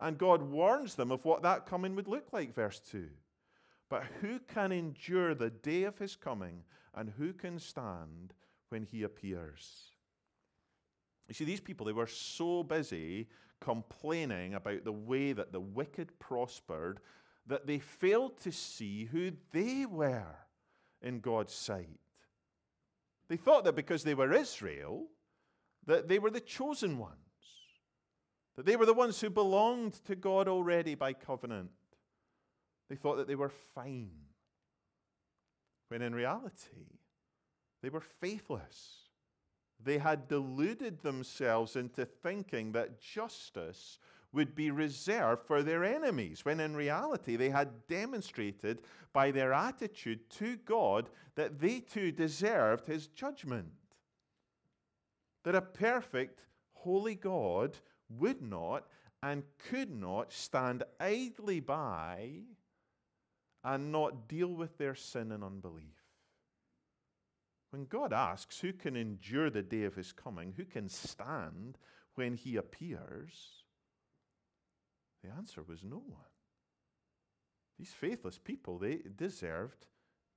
And 0.00 0.18
God 0.18 0.42
warns 0.42 0.94
them 0.94 1.12
of 1.12 1.24
what 1.24 1.42
that 1.42 1.66
coming 1.66 1.94
would 1.96 2.08
look 2.08 2.32
like, 2.32 2.54
verse 2.54 2.80
2. 2.90 3.08
But 3.90 4.04
who 4.20 4.38
can 4.40 4.72
endure 4.72 5.34
the 5.34 5.50
day 5.50 5.84
of 5.84 5.98
his 5.98 6.16
coming, 6.16 6.62
and 6.94 7.12
who 7.18 7.32
can 7.32 7.58
stand 7.58 8.32
when 8.72 8.84
he 8.90 9.02
appears. 9.02 9.90
You 11.28 11.34
see, 11.34 11.44
these 11.44 11.60
people, 11.60 11.86
they 11.86 11.92
were 11.92 12.06
so 12.06 12.62
busy 12.62 13.28
complaining 13.60 14.54
about 14.54 14.84
the 14.84 14.92
way 14.92 15.32
that 15.32 15.52
the 15.52 15.60
wicked 15.60 16.18
prospered 16.18 16.98
that 17.46 17.66
they 17.66 17.78
failed 17.78 18.40
to 18.40 18.50
see 18.50 19.04
who 19.04 19.32
they 19.52 19.86
were 19.86 20.34
in 21.00 21.20
God's 21.20 21.52
sight. 21.52 22.00
They 23.28 23.36
thought 23.36 23.64
that 23.64 23.76
because 23.76 24.04
they 24.04 24.14
were 24.14 24.32
Israel, 24.32 25.06
that 25.86 26.08
they 26.08 26.18
were 26.18 26.30
the 26.30 26.40
chosen 26.40 26.98
ones, 26.98 27.16
that 28.56 28.66
they 28.66 28.76
were 28.76 28.86
the 28.86 28.94
ones 28.94 29.20
who 29.20 29.30
belonged 29.30 29.94
to 30.06 30.16
God 30.16 30.48
already 30.48 30.94
by 30.94 31.12
covenant. 31.12 31.70
They 32.88 32.96
thought 32.96 33.16
that 33.16 33.28
they 33.28 33.34
were 33.34 33.52
fine, 33.74 34.10
when 35.88 36.02
in 36.02 36.14
reality, 36.14 37.00
they 37.82 37.88
were 37.88 38.00
faithless. 38.00 39.08
They 39.84 39.98
had 39.98 40.28
deluded 40.28 41.02
themselves 41.02 41.76
into 41.76 42.04
thinking 42.04 42.72
that 42.72 43.00
justice 43.00 43.98
would 44.32 44.54
be 44.54 44.70
reserved 44.70 45.42
for 45.44 45.62
their 45.62 45.84
enemies, 45.84 46.44
when 46.44 46.60
in 46.60 46.74
reality 46.74 47.36
they 47.36 47.50
had 47.50 47.86
demonstrated 47.86 48.80
by 49.12 49.30
their 49.30 49.52
attitude 49.52 50.30
to 50.30 50.56
God 50.64 51.10
that 51.34 51.60
they 51.60 51.80
too 51.80 52.12
deserved 52.12 52.86
his 52.86 53.08
judgment. 53.08 53.72
That 55.44 55.54
a 55.54 55.60
perfect, 55.60 56.40
holy 56.72 57.14
God 57.14 57.76
would 58.08 58.40
not 58.40 58.86
and 59.22 59.42
could 59.68 59.90
not 59.90 60.32
stand 60.32 60.82
idly 60.98 61.60
by 61.60 62.30
and 63.64 63.92
not 63.92 64.28
deal 64.28 64.54
with 64.54 64.78
their 64.78 64.94
sin 64.94 65.32
and 65.32 65.44
unbelief. 65.44 66.01
When 67.72 67.86
God 67.86 68.12
asks, 68.12 68.60
Who 68.60 68.74
can 68.74 68.96
endure 68.96 69.48
the 69.48 69.62
day 69.62 69.84
of 69.84 69.94
his 69.94 70.12
coming? 70.12 70.52
Who 70.58 70.66
can 70.66 70.90
stand 70.90 71.78
when 72.16 72.34
he 72.34 72.56
appears? 72.56 73.64
The 75.24 75.30
answer 75.30 75.62
was 75.66 75.82
no 75.82 75.96
one. 75.96 76.20
These 77.78 77.94
faithless 77.94 78.36
people, 78.36 78.78
they 78.78 78.98
deserved 79.16 79.86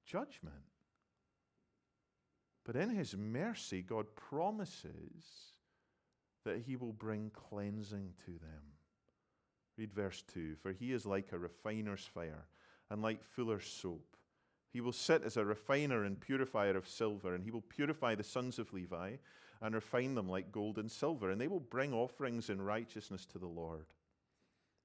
judgment. 0.06 0.56
But 2.63 2.78
in 2.78 2.89
his 2.89 3.17
mercy, 3.17 3.82
God 3.82 4.06
promises 4.15 5.26
that 6.45 6.62
he 6.65 6.78
will 6.78 6.93
bring 6.93 7.32
cleansing 7.32 8.13
to 8.26 8.32
them. 8.32 8.63
Read 9.78 9.93
verse 9.93 10.24
2 10.34 10.56
For 10.56 10.71
he 10.71 10.93
is 10.93 11.06
like 11.06 11.34
a 11.34 11.38
refiner's 11.38 12.06
fire 12.06 12.45
and 12.89 13.02
like 13.02 13.26
fuller's 13.26 13.67
soap. 13.67 14.15
He 14.75 14.81
will 14.81 14.91
sit 14.91 15.23
as 15.23 15.38
a 15.38 15.45
refiner 15.45 16.03
and 16.03 16.19
purifier 16.19 16.75
of 16.75 16.85
silver, 16.85 17.33
and 17.33 17.45
he 17.45 17.49
will 17.49 17.61
purify 17.61 18.13
the 18.13 18.25
sons 18.25 18.59
of 18.59 18.73
Levi 18.73 19.13
and 19.61 19.73
refine 19.73 20.15
them 20.15 20.27
like 20.27 20.51
gold 20.51 20.77
and 20.77 20.91
silver, 20.91 21.31
and 21.31 21.39
they 21.39 21.47
will 21.47 21.61
bring 21.61 21.93
offerings 21.93 22.49
in 22.49 22.61
righteousness 22.61 23.25
to 23.27 23.39
the 23.39 23.47
Lord. 23.47 23.85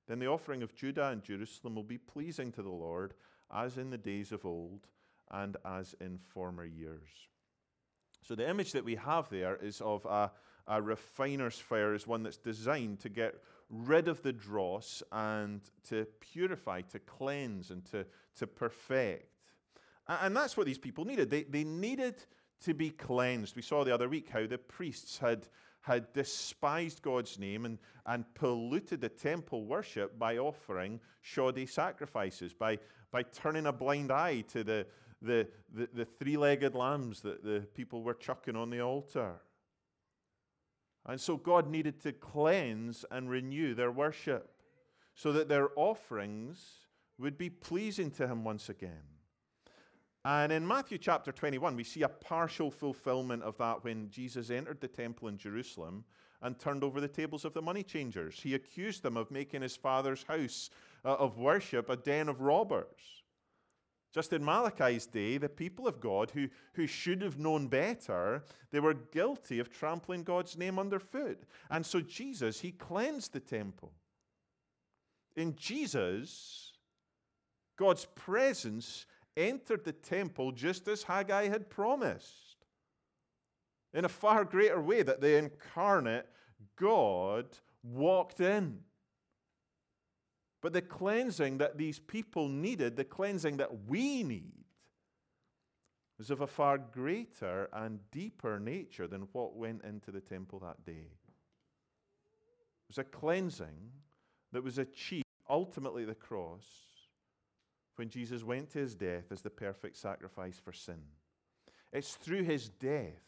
Then 0.07 0.21
the 0.21 0.29
offering 0.29 0.63
of 0.63 0.77
Judah 0.77 1.09
and 1.09 1.25
Jerusalem 1.25 1.75
will 1.75 1.83
be 1.83 1.99
pleasing 1.99 2.53
to 2.53 2.63
the 2.63 2.71
Lord, 2.71 3.15
as 3.53 3.79
in 3.79 3.91
the 3.91 3.99
days 3.99 4.31
of 4.31 4.47
old 4.47 4.87
and 5.29 5.57
as 5.65 5.97
in 6.01 6.19
former 6.19 6.65
years. 6.65 7.09
So 8.23 8.37
the 8.37 8.49
image 8.49 8.71
that 8.71 8.85
we 8.85 8.95
have 8.95 9.29
there 9.29 9.57
is 9.57 9.81
of 9.81 10.07
a, 10.07 10.31
a 10.69 10.81
refiner's 10.81 11.59
fire, 11.59 11.95
is 11.95 12.07
one 12.07 12.23
that's 12.23 12.37
designed 12.37 13.01
to 13.01 13.09
get 13.09 13.43
rid 13.69 14.07
of 14.07 14.23
the 14.23 14.33
dross 14.33 15.03
and 15.11 15.61
to 15.89 16.07
purify, 16.21 16.83
to 16.83 17.01
cleanse, 17.01 17.73
and 17.73 17.85
to, 17.87 18.07
to 18.37 18.47
perfect. 18.47 19.30
And 20.11 20.37
that's 20.37 20.57
what 20.57 20.67
these 20.67 20.79
people 20.79 21.05
needed. 21.05 21.31
They, 21.31 21.45
they 21.45 21.63
needed 21.63 22.17
to 22.63 22.75
be 22.75 22.91
cleansed. 22.91 23.55
We 23.55 23.63
saw 23.63 23.85
the 23.85 23.95
other 23.95 24.09
week 24.09 24.29
how 24.29 24.47
the 24.47 24.59
priests 24.59 25.19
had, 25.19 25.47
had 25.83 26.13
despised 26.13 27.01
God's 27.01 27.39
name 27.39 27.65
and, 27.65 27.79
and 28.07 28.25
polluted 28.35 29.01
the 29.01 29.09
temple 29.09 29.65
worship 29.65 30.19
by 30.19 30.39
offering 30.39 30.99
shoddy 31.23 31.65
sacrifices, 31.65 32.53
by, 32.53 32.79
by 33.13 33.23
turning 33.23 33.67
a 33.67 33.73
blind 33.73 34.11
eye 34.11 34.41
to 34.49 34.65
the, 34.65 34.87
the, 35.23 35.47
the, 35.73 35.89
the 35.95 36.05
three 36.05 36.37
legged 36.37 36.75
lambs 36.75 37.21
that 37.21 37.45
the 37.45 37.61
people 37.75 38.03
were 38.03 38.15
chucking 38.15 38.57
on 38.57 38.69
the 38.71 38.81
altar. 38.81 39.41
And 41.07 41.21
so 41.21 41.37
God 41.37 41.71
needed 41.71 42.01
to 42.03 42.13
cleanse 42.13 43.05
and 43.13 43.31
renew 43.31 43.75
their 43.75 43.93
worship 43.93 44.51
so 45.15 45.33
that 45.33 45.49
their 45.49 45.71
offerings 45.77 46.61
would 47.19 47.39
be 47.39 47.49
pleasing 47.49 48.11
to 48.13 48.27
Him 48.27 48.43
once 48.43 48.69
again. 48.69 49.20
And 50.25 50.53
in 50.53 50.67
Matthew 50.67 50.99
chapter 50.99 51.33
21, 51.33 51.77
we 51.77 51.85
see 51.85 52.03
a 52.03 52.09
partial 52.09 52.71
fulfillment 52.71 53.43
of 53.43 53.57
that 53.57 53.83
when 53.85 54.11
Jesus 54.11 54.51
entered 54.51 54.81
the 54.81 54.89
temple 54.89 55.29
in 55.29 55.39
Jerusalem 55.39 56.05
and 56.43 56.59
turned 56.59 56.85
over 56.85 57.01
the 57.01 57.09
tables 57.09 57.45
of 57.45 57.55
the 57.55 57.63
money 57.63 57.83
changers. 57.83 58.39
He 58.41 58.55
accused 58.55 59.03
them 59.03 59.17
of 59.17 59.31
making 59.31 59.63
his 59.63 59.77
father's 59.77 60.23
house 60.23 60.71
uh, 61.05 61.15
of 61.15 61.39
worship 61.39 61.89
a 61.89 61.97
den 61.97 62.29
of 62.29 62.43
robbers. 62.43 63.23
Just 64.13 64.33
in 64.33 64.45
Malachi's 64.45 65.07
day, 65.07 65.39
the 65.39 65.49
people 65.49 65.87
of 65.87 66.01
God 66.01 66.33
who, 66.33 66.49
who 66.75 66.87
should 66.87 67.23
have 67.23 67.39
known 67.39 67.69
better, 67.69 68.43
they 68.73 68.81
were 68.81 68.95
guilty 68.95 69.61
of 69.61 69.71
trampling 69.71 70.25
God's 70.25 70.59
name 70.59 70.79
underfoot. 70.79 71.45
And 71.71 71.87
so 71.87 72.01
Jesus, 72.01 72.61
he 72.61 72.73
cleansed 72.73 73.33
the 73.33 73.41
temple. 73.41 73.93
In 75.37 75.55
Jesus, 75.55 76.73
God's 77.77 78.07
presence 78.17 79.07
entered 79.37 79.85
the 79.85 79.93
temple 79.93 80.53
just 80.53 80.89
as 80.89 81.03
Haggai 81.03 81.49
had 81.49 81.71
promised, 81.71 82.67
in 83.93 84.05
a 84.05 84.09
far 84.09 84.45
greater 84.45 84.81
way 84.81 85.03
that 85.03 85.21
the 85.21 85.37
incarnate 85.37 86.27
God 86.77 87.47
walked 87.83 88.41
in 88.41 88.81
But 90.61 90.73
the 90.73 90.83
cleansing 90.83 91.59
that 91.59 91.79
these 91.79 91.99
people 91.99 92.49
needed, 92.49 92.97
the 92.97 93.05
cleansing 93.05 93.57
that 93.59 93.89
we 93.89 94.23
need, 94.23 94.65
was 96.19 96.31
of 96.31 96.43
a 96.43 96.47
far 96.47 96.77
greater 96.77 97.69
and 97.73 97.99
deeper 98.11 98.61
nature 98.61 99.07
than 99.07 99.29
what 99.33 99.57
went 99.57 99.83
into 99.85 100.11
the 100.11 100.21
temple 100.21 100.59
that 100.59 100.85
day. 100.85 101.09
It 102.83 102.89
was 102.89 102.99
a 102.99 103.05
cleansing 103.05 103.91
that 104.53 104.63
was 104.63 104.77
achieved 104.77 105.25
ultimately 105.49 106.05
the 106.05 106.15
cross 106.15 106.67
when 108.01 108.09
Jesus 108.09 108.43
went 108.43 108.71
to 108.71 108.79
his 108.79 108.95
death 108.95 109.31
as 109.31 109.43
the 109.43 109.51
perfect 109.51 109.95
sacrifice 109.95 110.59
for 110.59 110.73
sin. 110.73 111.03
It's 111.93 112.15
through 112.15 112.45
his 112.45 112.71
death 112.71 113.21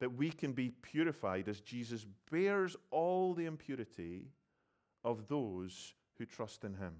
that 0.00 0.14
we 0.14 0.30
can 0.30 0.54
be 0.54 0.70
purified 0.70 1.46
as 1.46 1.60
Jesus 1.60 2.06
bears 2.30 2.74
all 2.90 3.34
the 3.34 3.44
impurity 3.44 4.30
of 5.04 5.28
those 5.28 5.92
who 6.16 6.24
trust 6.24 6.64
in 6.64 6.72
him. 6.72 6.94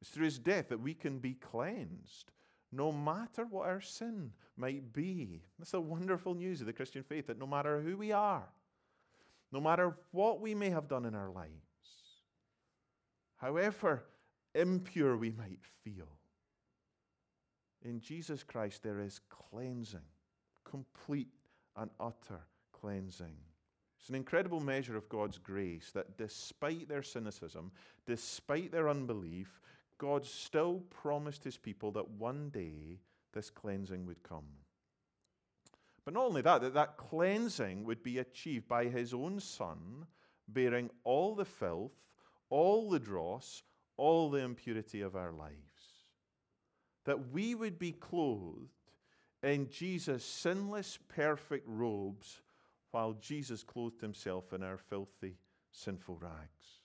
It's 0.00 0.08
through 0.08 0.24
his 0.24 0.38
death 0.38 0.70
that 0.70 0.80
we 0.80 0.94
can 0.94 1.18
be 1.18 1.34
cleansed, 1.34 2.32
no 2.72 2.90
matter 2.90 3.44
what 3.44 3.66
our 3.66 3.82
sin 3.82 4.32
might 4.56 4.94
be. 4.94 5.42
That's 5.58 5.72
the 5.72 5.82
wonderful 5.82 6.34
news 6.34 6.62
of 6.62 6.66
the 6.66 6.72
Christian 6.72 7.02
faith 7.02 7.26
that 7.26 7.38
no 7.38 7.46
matter 7.46 7.82
who 7.82 7.98
we 7.98 8.10
are, 8.10 8.48
no 9.52 9.60
matter 9.60 9.98
what 10.12 10.40
we 10.40 10.54
may 10.54 10.70
have 10.70 10.88
done 10.88 11.04
in 11.04 11.14
our 11.14 11.28
lives, 11.28 11.52
however 13.36 14.04
impure 14.58 15.16
we 15.16 15.30
might 15.30 15.64
feel, 15.84 16.08
in 17.82 18.00
Jesus 18.00 18.42
Christ 18.42 18.82
there 18.82 19.00
is 19.00 19.20
cleansing, 19.28 20.00
complete 20.64 21.32
and 21.76 21.90
utter 22.00 22.40
cleansing. 22.72 23.36
It's 23.98 24.08
an 24.08 24.14
incredible 24.14 24.60
measure 24.60 24.96
of 24.96 25.08
God's 25.08 25.38
grace 25.38 25.90
that 25.92 26.16
despite 26.16 26.88
their 26.88 27.02
cynicism, 27.02 27.72
despite 28.06 28.70
their 28.70 28.88
unbelief, 28.88 29.60
God 29.98 30.24
still 30.24 30.82
promised 30.90 31.42
his 31.44 31.56
people 31.56 31.90
that 31.92 32.08
one 32.10 32.50
day 32.50 33.00
this 33.32 33.50
cleansing 33.50 34.06
would 34.06 34.22
come. 34.22 34.46
But 36.04 36.14
not 36.14 36.26
only 36.26 36.42
that, 36.42 36.62
that 36.62 36.74
that 36.74 36.96
cleansing 36.96 37.84
would 37.84 38.02
be 38.02 38.18
achieved 38.18 38.68
by 38.68 38.86
his 38.86 39.12
own 39.12 39.40
Son, 39.40 40.06
bearing 40.46 40.90
all 41.04 41.34
the 41.34 41.44
filth, 41.44 41.92
all 42.48 42.88
the 42.88 43.00
dross, 43.00 43.62
all 43.98 44.30
the 44.30 44.38
impurity 44.38 45.02
of 45.02 45.14
our 45.14 45.32
lives. 45.32 45.54
That 47.04 47.30
we 47.30 47.54
would 47.54 47.78
be 47.78 47.92
clothed 47.92 48.70
in 49.42 49.68
Jesus' 49.68 50.24
sinless, 50.24 50.98
perfect 51.08 51.66
robes, 51.68 52.40
while 52.90 53.12
Jesus 53.20 53.62
clothed 53.62 54.00
himself 54.00 54.52
in 54.52 54.62
our 54.62 54.78
filthy, 54.78 55.36
sinful 55.70 56.16
rags. 56.20 56.80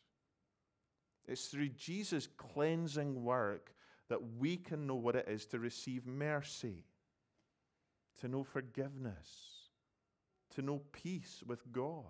It's 1.26 1.48
through 1.48 1.70
Jesus' 1.70 2.28
cleansing 2.38 3.24
work 3.24 3.74
that 4.10 4.20
we 4.38 4.58
can 4.58 4.86
know 4.86 4.96
what 4.96 5.16
it 5.16 5.28
is 5.28 5.46
to 5.48 5.60
receive 5.60 6.06
mercy, 6.06 6.84
to 8.20 8.28
know 8.28 8.44
forgiveness, 8.44 9.70
to 10.56 10.62
know 10.62 10.82
peace 10.92 11.42
with 11.48 11.72
God, 11.72 12.04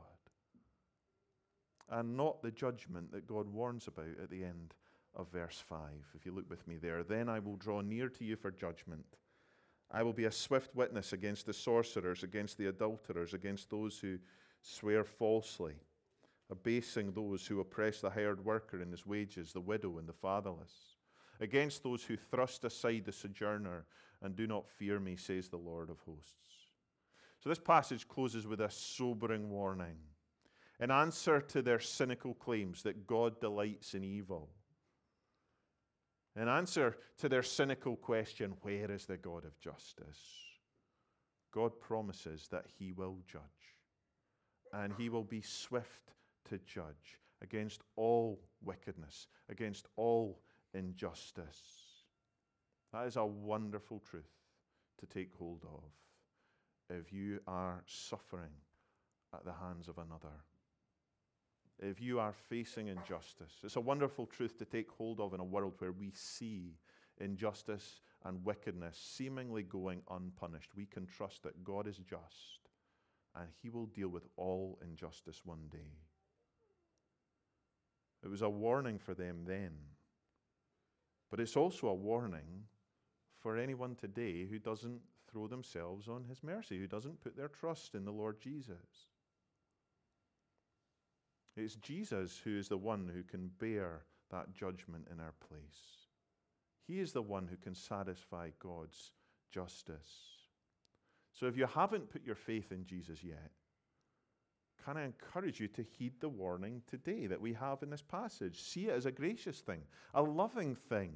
and 1.90 2.18
not 2.18 2.42
the 2.42 2.52
judgment 2.52 3.12
that 3.12 3.28
God 3.28 3.48
warns 3.48 3.88
about 3.88 4.20
at 4.22 4.30
the 4.30 4.44
end 4.44 4.74
of 5.16 5.32
verse 5.32 5.62
5. 5.68 5.80
If 6.16 6.26
you 6.26 6.32
look 6.32 6.50
with 6.50 6.68
me 6.68 6.78
there, 6.78 7.04
then 7.04 7.30
I 7.30 7.40
will 7.40 7.56
draw 7.56 7.82
near 7.82 8.10
to 8.10 8.24
you 8.24 8.36
for 8.36 8.52
judgment. 8.52 9.06
I 9.92 10.02
will 10.02 10.14
be 10.14 10.26
a 10.26 10.32
swift 10.32 10.76
witness 10.76 11.14
against 11.14 11.46
the 11.46 11.54
sorcerers, 11.54 12.24
against 12.24 12.58
the 12.58 12.68
adulterers, 12.68 13.34
against 13.34 13.70
those 13.70 14.00
who 14.00 14.18
swear 14.62 15.04
falsely, 15.04 15.76
abasing 16.50 17.12
those 17.12 17.46
who 17.46 17.60
oppress 17.60 18.02
the 18.02 18.10
hired 18.10 18.44
worker 18.44 18.82
in 18.82 18.92
his 18.92 19.06
wages, 19.06 19.54
the 19.54 19.62
widow 19.62 20.00
and 20.00 20.08
the 20.08 20.14
fatherless, 20.14 20.98
against 21.40 21.84
those 21.84 22.04
who 22.04 22.18
thrust 22.18 22.64
aside 22.64 23.06
the 23.06 23.12
sojourner 23.12 23.86
and 24.24 24.36
do 24.36 24.48
not 24.48 24.68
fear 24.68 25.00
me, 25.00 25.16
says 25.16 25.50
the 25.50 25.58
Lord 25.58 25.90
of 25.90 26.00
hosts. 26.00 26.70
So 27.40 27.50
this 27.50 27.60
passage 27.60 28.08
closes 28.08 28.48
with 28.48 28.62
a 28.62 28.72
sobering 28.72 29.50
warning. 29.50 29.98
In 30.80 30.90
answer 30.90 31.42
to 31.42 31.62
their 31.62 31.80
cynical 31.80 32.34
claims 32.34 32.82
that 32.84 33.06
God 33.06 33.40
delights 33.40 33.94
in 33.94 34.04
evil, 34.04 34.50
in 36.36 36.48
answer 36.48 36.98
to 37.18 37.30
their 37.30 37.44
cynical 37.44 37.96
question, 37.96 38.54
where 38.62 38.92
is 38.92 39.06
the 39.06 39.18
God 39.18 39.46
of 39.46 39.60
justice? 39.60 40.20
God 41.54 41.80
promises 41.80 42.48
that 42.52 42.66
he 42.80 42.92
will 42.92 43.18
judge. 43.28 43.42
And 44.74 44.94
he 44.98 45.10
will 45.10 45.24
be 45.24 45.42
swift 45.42 46.14
to 46.50 46.58
judge 46.66 47.20
against 47.42 47.82
all 47.96 48.40
wickedness, 48.64 49.28
against 49.50 49.86
all 49.96 50.40
injustice. 50.74 51.62
That 52.92 53.06
is 53.06 53.18
a 53.18 53.26
wonderful 53.26 54.00
truth 54.00 54.24
to 55.00 55.06
take 55.06 55.34
hold 55.34 55.64
of 55.64 55.84
if 56.90 57.14
you 57.14 57.40
are 57.48 57.84
suffering 57.86 58.52
at 59.34 59.46
the 59.46 59.54
hands 59.54 59.88
of 59.88 59.98
another 59.98 60.34
if 61.82 62.02
you 62.02 62.20
are 62.20 62.34
facing 62.34 62.88
injustice. 62.88 63.54
It's 63.64 63.76
a 63.76 63.82
wonderful 63.82 64.26
truth 64.26 64.58
to 64.60 64.66
take 64.66 64.90
hold 64.92 65.20
of 65.20 65.34
in 65.34 65.40
a 65.40 65.46
world 65.46 65.74
where 65.80 65.92
we 65.92 66.12
see 66.14 66.78
injustice 67.20 68.02
and 68.26 68.44
wickedness 68.46 68.98
seemingly 68.98 69.64
going 69.64 70.02
unpunished. 70.10 70.72
We 70.76 70.86
can 70.86 71.06
trust 71.06 71.44
that 71.44 71.64
God 71.64 71.88
is 71.88 71.98
just 71.98 72.64
and 73.36 73.48
He 73.62 73.70
will 73.70 73.88
deal 73.88 74.10
with 74.10 74.28
all 74.38 74.80
injustice 74.82 75.42
one 75.44 75.68
day. 75.72 75.98
It 78.24 78.30
was 78.30 78.42
a 78.42 78.50
warning 78.50 79.00
for 79.00 79.14
them 79.14 79.44
then, 79.46 79.72
but 81.30 81.40
it's 81.40 81.58
also 81.58 81.88
a 81.88 81.94
warning 81.94 82.66
for 83.40 83.58
anyone 83.58 83.96
today 83.96 84.46
who 84.46 84.60
doesn't 84.60 85.02
throw 85.30 85.48
themselves 85.48 86.08
on 86.08 86.24
His 86.24 86.44
mercy, 86.44 86.78
who 86.78 86.88
doesn't 86.88 87.22
put 87.22 87.36
their 87.36 87.50
trust 87.50 87.96
in 87.96 88.06
the 88.06 88.12
Lord 88.12 88.40
Jesus. 88.40 89.10
It's 91.56 91.76
Jesus 91.76 92.40
who 92.44 92.58
is 92.58 92.68
the 92.68 92.78
one 92.78 93.10
who 93.14 93.24
can 93.24 93.52
bear 93.60 94.02
that 94.32 94.54
judgment 94.54 95.08
in 95.12 95.20
our 95.20 95.34
place. 95.48 96.08
He 96.88 97.00
is 97.00 97.14
the 97.14 97.22
one 97.22 97.48
who 97.48 97.56
can 97.58 97.76
satisfy 97.76 98.50
God's 98.60 99.12
justice. 99.52 100.10
So 101.34 101.48
if 101.48 101.58
you 101.58 101.66
haven't 101.66 102.10
put 102.10 102.26
your 102.26 102.36
faith 102.36 102.72
in 102.72 102.86
Jesus 102.86 103.24
yet, 103.24 103.52
can 104.84 104.98
I 104.98 105.06
encourage 105.06 105.60
you 105.60 105.68
to 105.70 105.84
heed 105.84 106.14
the 106.20 106.30
warning 106.30 106.82
today 106.90 107.28
that 107.28 107.40
we 107.40 107.54
have 107.54 107.82
in 107.84 107.90
this 107.90 108.02
passage? 108.02 108.62
See 108.62 108.88
it 108.88 108.96
as 108.96 109.06
a 109.06 109.12
gracious 109.12 109.60
thing, 109.60 109.82
a 110.14 110.22
loving 110.22 110.76
thing, 110.76 111.14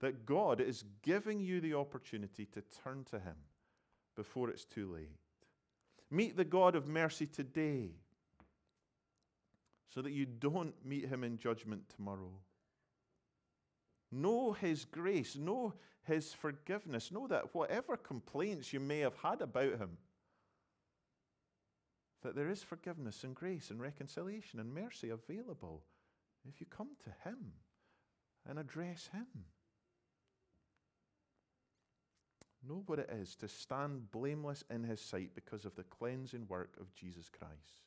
that 0.00 0.24
God 0.24 0.60
is 0.60 0.84
giving 1.02 1.40
you 1.40 1.60
the 1.60 1.74
opportunity 1.74 2.46
to 2.46 2.62
turn 2.82 3.04
to 3.10 3.18
Him 3.18 3.36
before 4.16 4.48
it's 4.48 4.64
too 4.64 4.92
late. 4.92 5.18
Meet 6.10 6.36
the 6.36 6.44
God 6.44 6.76
of 6.76 6.88
mercy 6.88 7.26
today 7.26 7.90
so 9.94 10.02
that 10.02 10.12
you 10.12 10.26
don't 10.26 10.74
meet 10.84 11.08
him 11.08 11.22
in 11.22 11.38
judgment 11.38 11.82
tomorrow. 11.94 12.32
Know 14.10 14.52
his 14.52 14.84
grace, 14.84 15.36
know 15.36 15.74
his 16.02 16.32
forgiveness, 16.32 17.12
know 17.12 17.28
that 17.28 17.54
whatever 17.54 17.96
complaints 17.96 18.72
you 18.72 18.80
may 18.80 18.98
have 19.00 19.14
had 19.22 19.40
about 19.40 19.78
him, 19.78 19.96
that 22.22 22.34
there 22.34 22.48
is 22.48 22.62
forgiveness 22.62 23.22
and 23.22 23.34
grace 23.34 23.70
and 23.70 23.80
reconciliation 23.80 24.58
and 24.58 24.74
mercy 24.74 25.10
available 25.10 25.82
if 26.48 26.60
you 26.60 26.66
come 26.66 26.90
to 27.04 27.28
him 27.28 27.52
and 28.48 28.58
address 28.58 29.08
him. 29.12 29.26
Know 32.66 32.82
what 32.86 32.98
it 32.98 33.10
is 33.12 33.36
to 33.36 33.48
stand 33.48 34.10
blameless 34.10 34.64
in 34.70 34.82
his 34.82 35.00
sight 35.00 35.30
because 35.34 35.64
of 35.64 35.76
the 35.76 35.84
cleansing 35.84 36.46
work 36.48 36.76
of 36.80 36.94
Jesus 36.94 37.28
Christ. 37.28 37.83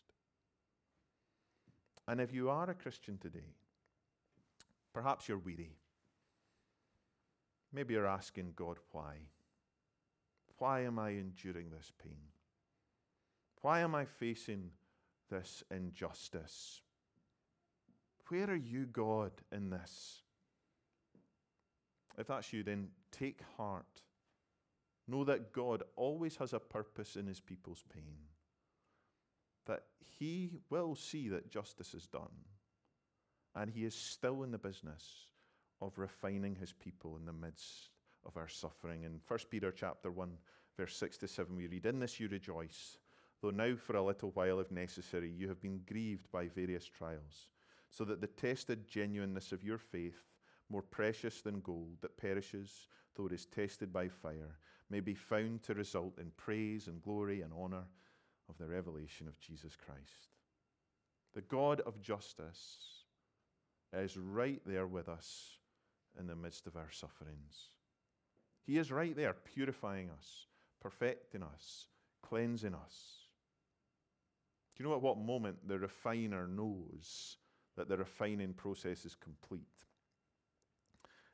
And 2.07 2.21
if 2.21 2.33
you 2.33 2.49
are 2.49 2.69
a 2.69 2.73
Christian 2.73 3.17
today, 3.17 3.53
perhaps 4.93 5.27
you're 5.27 5.37
weary. 5.37 5.75
Maybe 7.73 7.93
you're 7.93 8.07
asking 8.07 8.53
God, 8.55 8.77
why? 8.91 9.15
Why 10.57 10.81
am 10.81 10.97
I 10.99 11.09
enduring 11.09 11.69
this 11.69 11.91
pain? 12.01 12.17
Why 13.61 13.81
am 13.81 13.93
I 13.93 14.05
facing 14.05 14.71
this 15.29 15.63
injustice? 15.69 16.81
Where 18.29 18.49
are 18.49 18.55
you, 18.55 18.85
God, 18.85 19.31
in 19.51 19.69
this? 19.69 20.21
If 22.17 22.27
that's 22.27 22.53
you, 22.53 22.63
then 22.63 22.87
take 23.11 23.41
heart. 23.57 24.01
Know 25.07 25.23
that 25.25 25.51
God 25.51 25.83
always 25.95 26.37
has 26.37 26.53
a 26.53 26.59
purpose 26.59 27.15
in 27.15 27.27
his 27.27 27.39
people's 27.39 27.83
pain 27.93 28.17
that 29.67 29.83
he 30.19 30.51
will 30.69 30.95
see 30.95 31.29
that 31.29 31.51
justice 31.51 31.93
is 31.93 32.07
done. 32.07 32.45
And 33.55 33.69
he 33.69 33.85
is 33.85 33.95
still 33.95 34.43
in 34.43 34.51
the 34.51 34.57
business 34.57 35.03
of 35.81 35.97
refining 35.97 36.55
his 36.55 36.73
people 36.73 37.17
in 37.17 37.25
the 37.25 37.33
midst 37.33 37.89
of 38.25 38.37
our 38.37 38.47
suffering. 38.47 39.03
In 39.03 39.19
1 39.27 39.39
Peter 39.49 39.71
chapter 39.71 40.11
1, 40.11 40.31
verse 40.75 40.95
6 40.95 41.17
to 41.19 41.27
7, 41.27 41.55
we 41.55 41.67
read, 41.67 41.85
In 41.85 41.99
this 41.99 42.19
you 42.19 42.27
rejoice, 42.27 42.97
though 43.41 43.51
now 43.51 43.75
for 43.75 43.95
a 43.95 44.03
little 44.03 44.31
while, 44.31 44.59
if 44.59 44.71
necessary, 44.71 45.29
you 45.29 45.47
have 45.47 45.61
been 45.61 45.81
grieved 45.87 46.31
by 46.31 46.47
various 46.47 46.85
trials 46.85 47.47
so 47.89 48.03
that 48.05 48.21
the 48.21 48.27
tested 48.27 48.87
genuineness 48.87 49.51
of 49.51 49.63
your 49.63 49.77
faith, 49.77 50.21
more 50.69 50.81
precious 50.81 51.41
than 51.41 51.61
gold 51.61 51.97
that 52.01 52.17
perishes, 52.17 52.87
though 53.15 53.27
it 53.27 53.31
is 53.31 53.45
tested 53.45 53.93
by 53.93 54.07
fire, 54.07 54.57
may 54.89 54.99
be 54.99 55.13
found 55.13 55.63
to 55.63 55.73
result 55.73 56.19
in 56.19 56.31
praise 56.37 56.87
and 56.87 57.01
glory 57.01 57.41
and 57.41 57.51
honor 57.57 57.83
of 58.49 58.57
the 58.57 58.67
revelation 58.67 59.27
of 59.27 59.39
Jesus 59.39 59.75
Christ. 59.75 60.29
The 61.33 61.41
God 61.41 61.81
of 61.81 62.01
justice 62.01 63.03
is 63.93 64.17
right 64.17 64.61
there 64.65 64.87
with 64.87 65.09
us 65.09 65.57
in 66.19 66.27
the 66.27 66.35
midst 66.35 66.67
of 66.67 66.75
our 66.75 66.91
sufferings. 66.91 67.69
He 68.65 68.77
is 68.77 68.91
right 68.91 69.15
there, 69.15 69.33
purifying 69.33 70.09
us, 70.09 70.47
perfecting 70.81 71.43
us, 71.43 71.87
cleansing 72.21 72.73
us. 72.73 73.27
Do 74.75 74.83
you 74.83 74.89
know 74.89 74.95
at 74.95 75.01
what 75.01 75.17
moment 75.17 75.67
the 75.67 75.79
refiner 75.79 76.47
knows 76.47 77.37
that 77.75 77.87
the 77.87 77.97
refining 77.97 78.53
process 78.53 79.05
is 79.05 79.15
complete? 79.15 79.61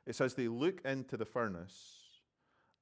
It's 0.06 0.20
as 0.20 0.34
they 0.34 0.48
look 0.48 0.80
into 0.84 1.16
the 1.16 1.24
furnace 1.24 2.03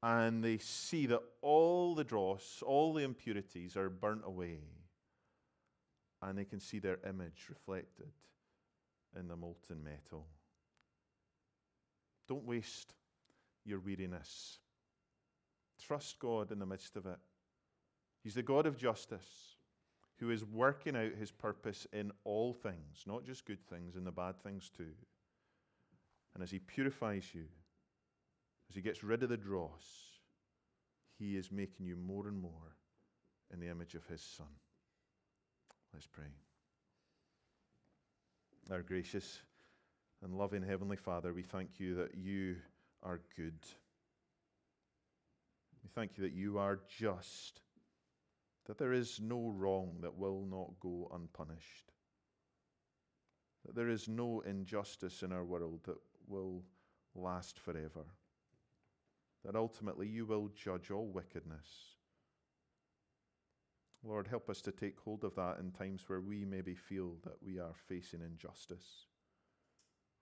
and 0.02 0.42
they 0.42 0.58
see 0.58 1.06
that 1.06 1.22
all 1.40 1.94
the 1.94 2.04
dross, 2.04 2.62
all 2.66 2.92
the 2.92 3.04
impurities 3.04 3.76
are 3.76 3.88
burnt 3.88 4.22
away, 4.24 4.58
and 6.20 6.36
they 6.36 6.44
can 6.44 6.60
see 6.60 6.78
their 6.78 6.98
image 7.08 7.46
reflected 7.48 8.10
in 9.18 9.28
the 9.28 9.36
molten 9.36 9.82
metal. 9.82 10.26
Don't 12.28 12.44
waste 12.44 12.94
your 13.64 13.78
weariness. 13.78 14.58
Trust 15.80 16.18
God 16.18 16.50
in 16.50 16.58
the 16.58 16.66
midst 16.66 16.96
of 16.96 17.06
it. 17.06 17.18
He's 18.22 18.34
the 18.34 18.42
God 18.42 18.66
of 18.66 18.76
justice 18.76 19.56
who 20.18 20.30
is 20.30 20.44
working 20.44 20.96
out 20.96 21.12
his 21.18 21.32
purpose 21.32 21.86
in 21.92 22.12
all 22.24 22.52
things, 22.52 23.04
not 23.06 23.24
just 23.24 23.44
good 23.44 23.64
things, 23.68 23.96
in 23.96 24.04
the 24.04 24.12
bad 24.12 24.40
things 24.42 24.70
too. 24.76 24.92
And 26.34 26.42
as 26.42 26.50
he 26.50 26.60
purifies 26.60 27.24
you, 27.34 27.44
as 28.72 28.76
he 28.76 28.80
gets 28.80 29.04
rid 29.04 29.22
of 29.22 29.28
the 29.28 29.36
dross, 29.36 29.84
he 31.18 31.36
is 31.36 31.52
making 31.52 31.84
you 31.84 31.94
more 31.94 32.26
and 32.26 32.40
more 32.40 32.78
in 33.52 33.60
the 33.60 33.68
image 33.68 33.94
of 33.94 34.06
his 34.06 34.22
Son. 34.22 34.46
Let's 35.92 36.06
pray. 36.06 36.24
Our 38.70 38.80
gracious 38.80 39.42
and 40.24 40.32
loving 40.32 40.62
Heavenly 40.62 40.96
Father, 40.96 41.34
we 41.34 41.42
thank 41.42 41.78
you 41.78 41.96
that 41.96 42.14
you 42.14 42.56
are 43.02 43.20
good. 43.36 43.58
We 45.82 45.90
thank 45.94 46.16
you 46.16 46.24
that 46.24 46.32
you 46.32 46.56
are 46.56 46.80
just, 46.98 47.60
that 48.64 48.78
there 48.78 48.94
is 48.94 49.20
no 49.20 49.52
wrong 49.54 49.98
that 50.00 50.16
will 50.16 50.46
not 50.50 50.80
go 50.80 51.10
unpunished, 51.12 51.92
that 53.66 53.74
there 53.74 53.90
is 53.90 54.08
no 54.08 54.42
injustice 54.46 55.22
in 55.22 55.30
our 55.30 55.44
world 55.44 55.80
that 55.84 55.98
will 56.26 56.62
last 57.14 57.58
forever, 57.58 58.06
that 59.44 59.56
ultimately 59.56 60.06
you 60.06 60.26
will 60.26 60.50
judge 60.54 60.90
all 60.90 61.06
wickedness. 61.06 61.96
Lord, 64.04 64.26
help 64.26 64.50
us 64.50 64.60
to 64.62 64.72
take 64.72 64.98
hold 64.98 65.24
of 65.24 65.34
that 65.36 65.58
in 65.60 65.70
times 65.70 66.04
where 66.08 66.20
we 66.20 66.44
maybe 66.44 66.74
feel 66.74 67.14
that 67.24 67.36
we 67.44 67.58
are 67.58 67.74
facing 67.88 68.20
injustice 68.20 69.06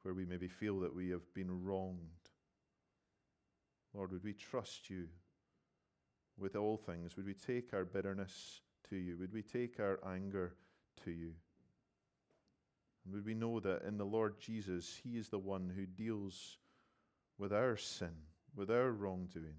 where 0.02 0.14
we 0.14 0.24
maybe 0.24 0.48
feel 0.48 0.80
that 0.80 0.94
we 0.94 1.10
have 1.10 1.34
been 1.34 1.64
wronged. 1.64 1.98
Lord, 3.94 4.12
would 4.12 4.24
we 4.24 4.32
trust 4.32 4.88
you 4.88 5.08
with 6.38 6.56
all 6.56 6.76
things? 6.76 7.16
Would 7.16 7.26
we 7.26 7.34
take 7.34 7.74
our 7.74 7.84
bitterness 7.84 8.60
to 8.88 8.96
you? 8.96 9.18
Would 9.18 9.32
we 9.32 9.42
take 9.42 9.78
our 9.80 9.98
anger 10.06 10.54
to 11.04 11.10
you? 11.10 11.32
And 13.04 13.14
would 13.14 13.26
we 13.26 13.34
know 13.34 13.60
that 13.60 13.82
in 13.82 13.98
the 13.98 14.04
Lord 14.04 14.40
Jesus, 14.40 15.00
He 15.02 15.16
is 15.16 15.28
the 15.28 15.38
one 15.38 15.72
who 15.74 15.86
deals 15.86 16.58
with 17.38 17.52
our 17.52 17.76
sin, 17.76 18.14
with 18.54 18.70
our 18.70 18.90
wrongdoing? 18.90 19.56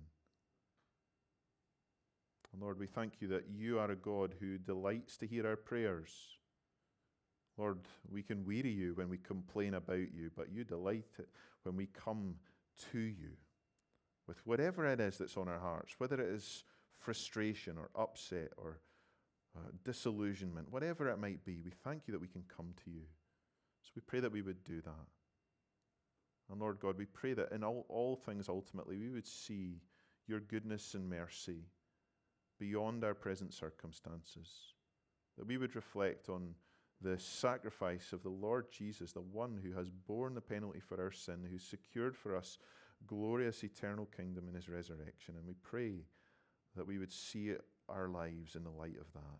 And 2.53 2.61
Lord, 2.61 2.79
we 2.79 2.87
thank 2.87 3.21
you 3.21 3.27
that 3.29 3.45
you 3.49 3.79
are 3.79 3.91
a 3.91 3.95
God 3.95 4.35
who 4.39 4.57
delights 4.57 5.17
to 5.17 5.27
hear 5.27 5.47
our 5.47 5.55
prayers. 5.55 6.11
Lord, 7.57 7.79
we 8.09 8.23
can 8.23 8.45
weary 8.45 8.71
you 8.71 8.93
when 8.95 9.09
we 9.09 9.17
complain 9.17 9.73
about 9.73 10.13
you, 10.13 10.31
but 10.35 10.51
you 10.51 10.63
delight 10.63 11.05
when 11.63 11.75
we 11.75 11.87
come 11.87 12.35
to 12.91 12.99
you 12.99 13.31
with 14.27 14.45
whatever 14.45 14.85
it 14.85 14.99
is 14.99 15.17
that's 15.17 15.37
on 15.37 15.47
our 15.47 15.59
hearts, 15.59 15.95
whether 15.97 16.19
it 16.19 16.29
is 16.29 16.63
frustration 16.99 17.77
or 17.77 17.89
upset 18.01 18.51
or 18.57 18.79
uh, 19.55 19.69
disillusionment, 19.83 20.71
whatever 20.71 21.09
it 21.09 21.19
might 21.19 21.43
be, 21.43 21.61
we 21.63 21.71
thank 21.83 22.03
you 22.07 22.11
that 22.13 22.21
we 22.21 22.27
can 22.27 22.43
come 22.55 22.73
to 22.83 22.91
you. 22.91 23.01
So 23.83 23.91
we 23.95 24.01
pray 24.05 24.19
that 24.19 24.31
we 24.31 24.41
would 24.41 24.63
do 24.63 24.81
that. 24.81 25.20
And 26.51 26.59
Lord 26.59 26.79
God, 26.79 26.97
we 26.97 27.05
pray 27.05 27.33
that 27.33 27.53
in 27.53 27.63
all, 27.63 27.85
all 27.87 28.17
things 28.17 28.49
ultimately 28.49 28.97
we 28.97 29.09
would 29.09 29.25
see 29.25 29.81
your 30.27 30.41
goodness 30.41 30.93
and 30.93 31.09
mercy 31.09 31.63
beyond 32.59 33.03
our 33.03 33.13
present 33.15 33.53
circumstances, 33.53 34.49
that 35.37 35.47
we 35.47 35.57
would 35.57 35.75
reflect 35.75 36.29
on 36.29 36.53
the 37.01 37.17
sacrifice 37.17 38.13
of 38.13 38.21
the 38.21 38.29
Lord 38.29 38.71
Jesus, 38.71 39.13
the 39.13 39.21
one 39.21 39.59
who 39.63 39.71
has 39.73 39.89
borne 39.89 40.35
the 40.35 40.41
penalty 40.41 40.79
for 40.79 41.01
our 41.01 41.11
sin, 41.11 41.47
who 41.49 41.57
secured 41.57 42.15
for 42.15 42.35
us 42.35 42.59
glorious 43.07 43.63
eternal 43.63 44.05
kingdom 44.05 44.47
in 44.47 44.53
his 44.53 44.69
resurrection. 44.69 45.35
And 45.37 45.47
we 45.47 45.55
pray 45.63 46.03
that 46.75 46.85
we 46.85 46.99
would 46.99 47.11
see 47.11 47.53
our 47.89 48.09
lives 48.09 48.55
in 48.55 48.63
the 48.63 48.69
light 48.69 48.97
of 48.99 49.11
that. 49.13 49.39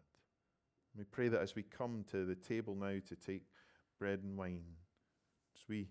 We 0.97 1.03
pray 1.03 1.27
that 1.27 1.41
as 1.41 1.55
we 1.55 1.63
come 1.63 2.03
to 2.11 2.25
the 2.25 2.35
table 2.35 2.75
now 2.75 2.97
to 3.07 3.15
take 3.15 3.43
bread 3.99 4.21
and 4.23 4.37
wine, 4.37 4.63
as 5.55 5.61
we 5.69 5.87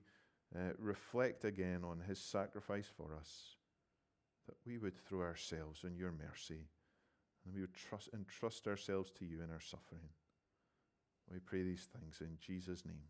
uh, 0.57 0.73
reflect 0.79 1.45
again 1.45 1.83
on 1.85 2.01
his 2.07 2.19
sacrifice 2.19 2.89
for 2.97 3.15
us, 3.19 3.57
that 4.47 4.57
we 4.67 4.79
would 4.79 4.97
throw 4.97 5.21
ourselves 5.21 5.85
in 5.85 5.97
your 5.97 6.13
mercy 6.13 6.69
and 7.45 7.55
we 7.55 7.61
would 7.61 7.75
trust, 7.75 8.09
entrust 8.13 8.67
ourselves 8.67 9.11
to 9.13 9.25
you 9.25 9.43
in 9.43 9.51
our 9.51 9.61
suffering. 9.61 10.09
We 11.33 11.39
pray 11.39 11.63
these 11.63 11.87
things 11.93 12.21
in 12.21 12.37
Jesus' 12.41 12.85
name. 12.85 13.07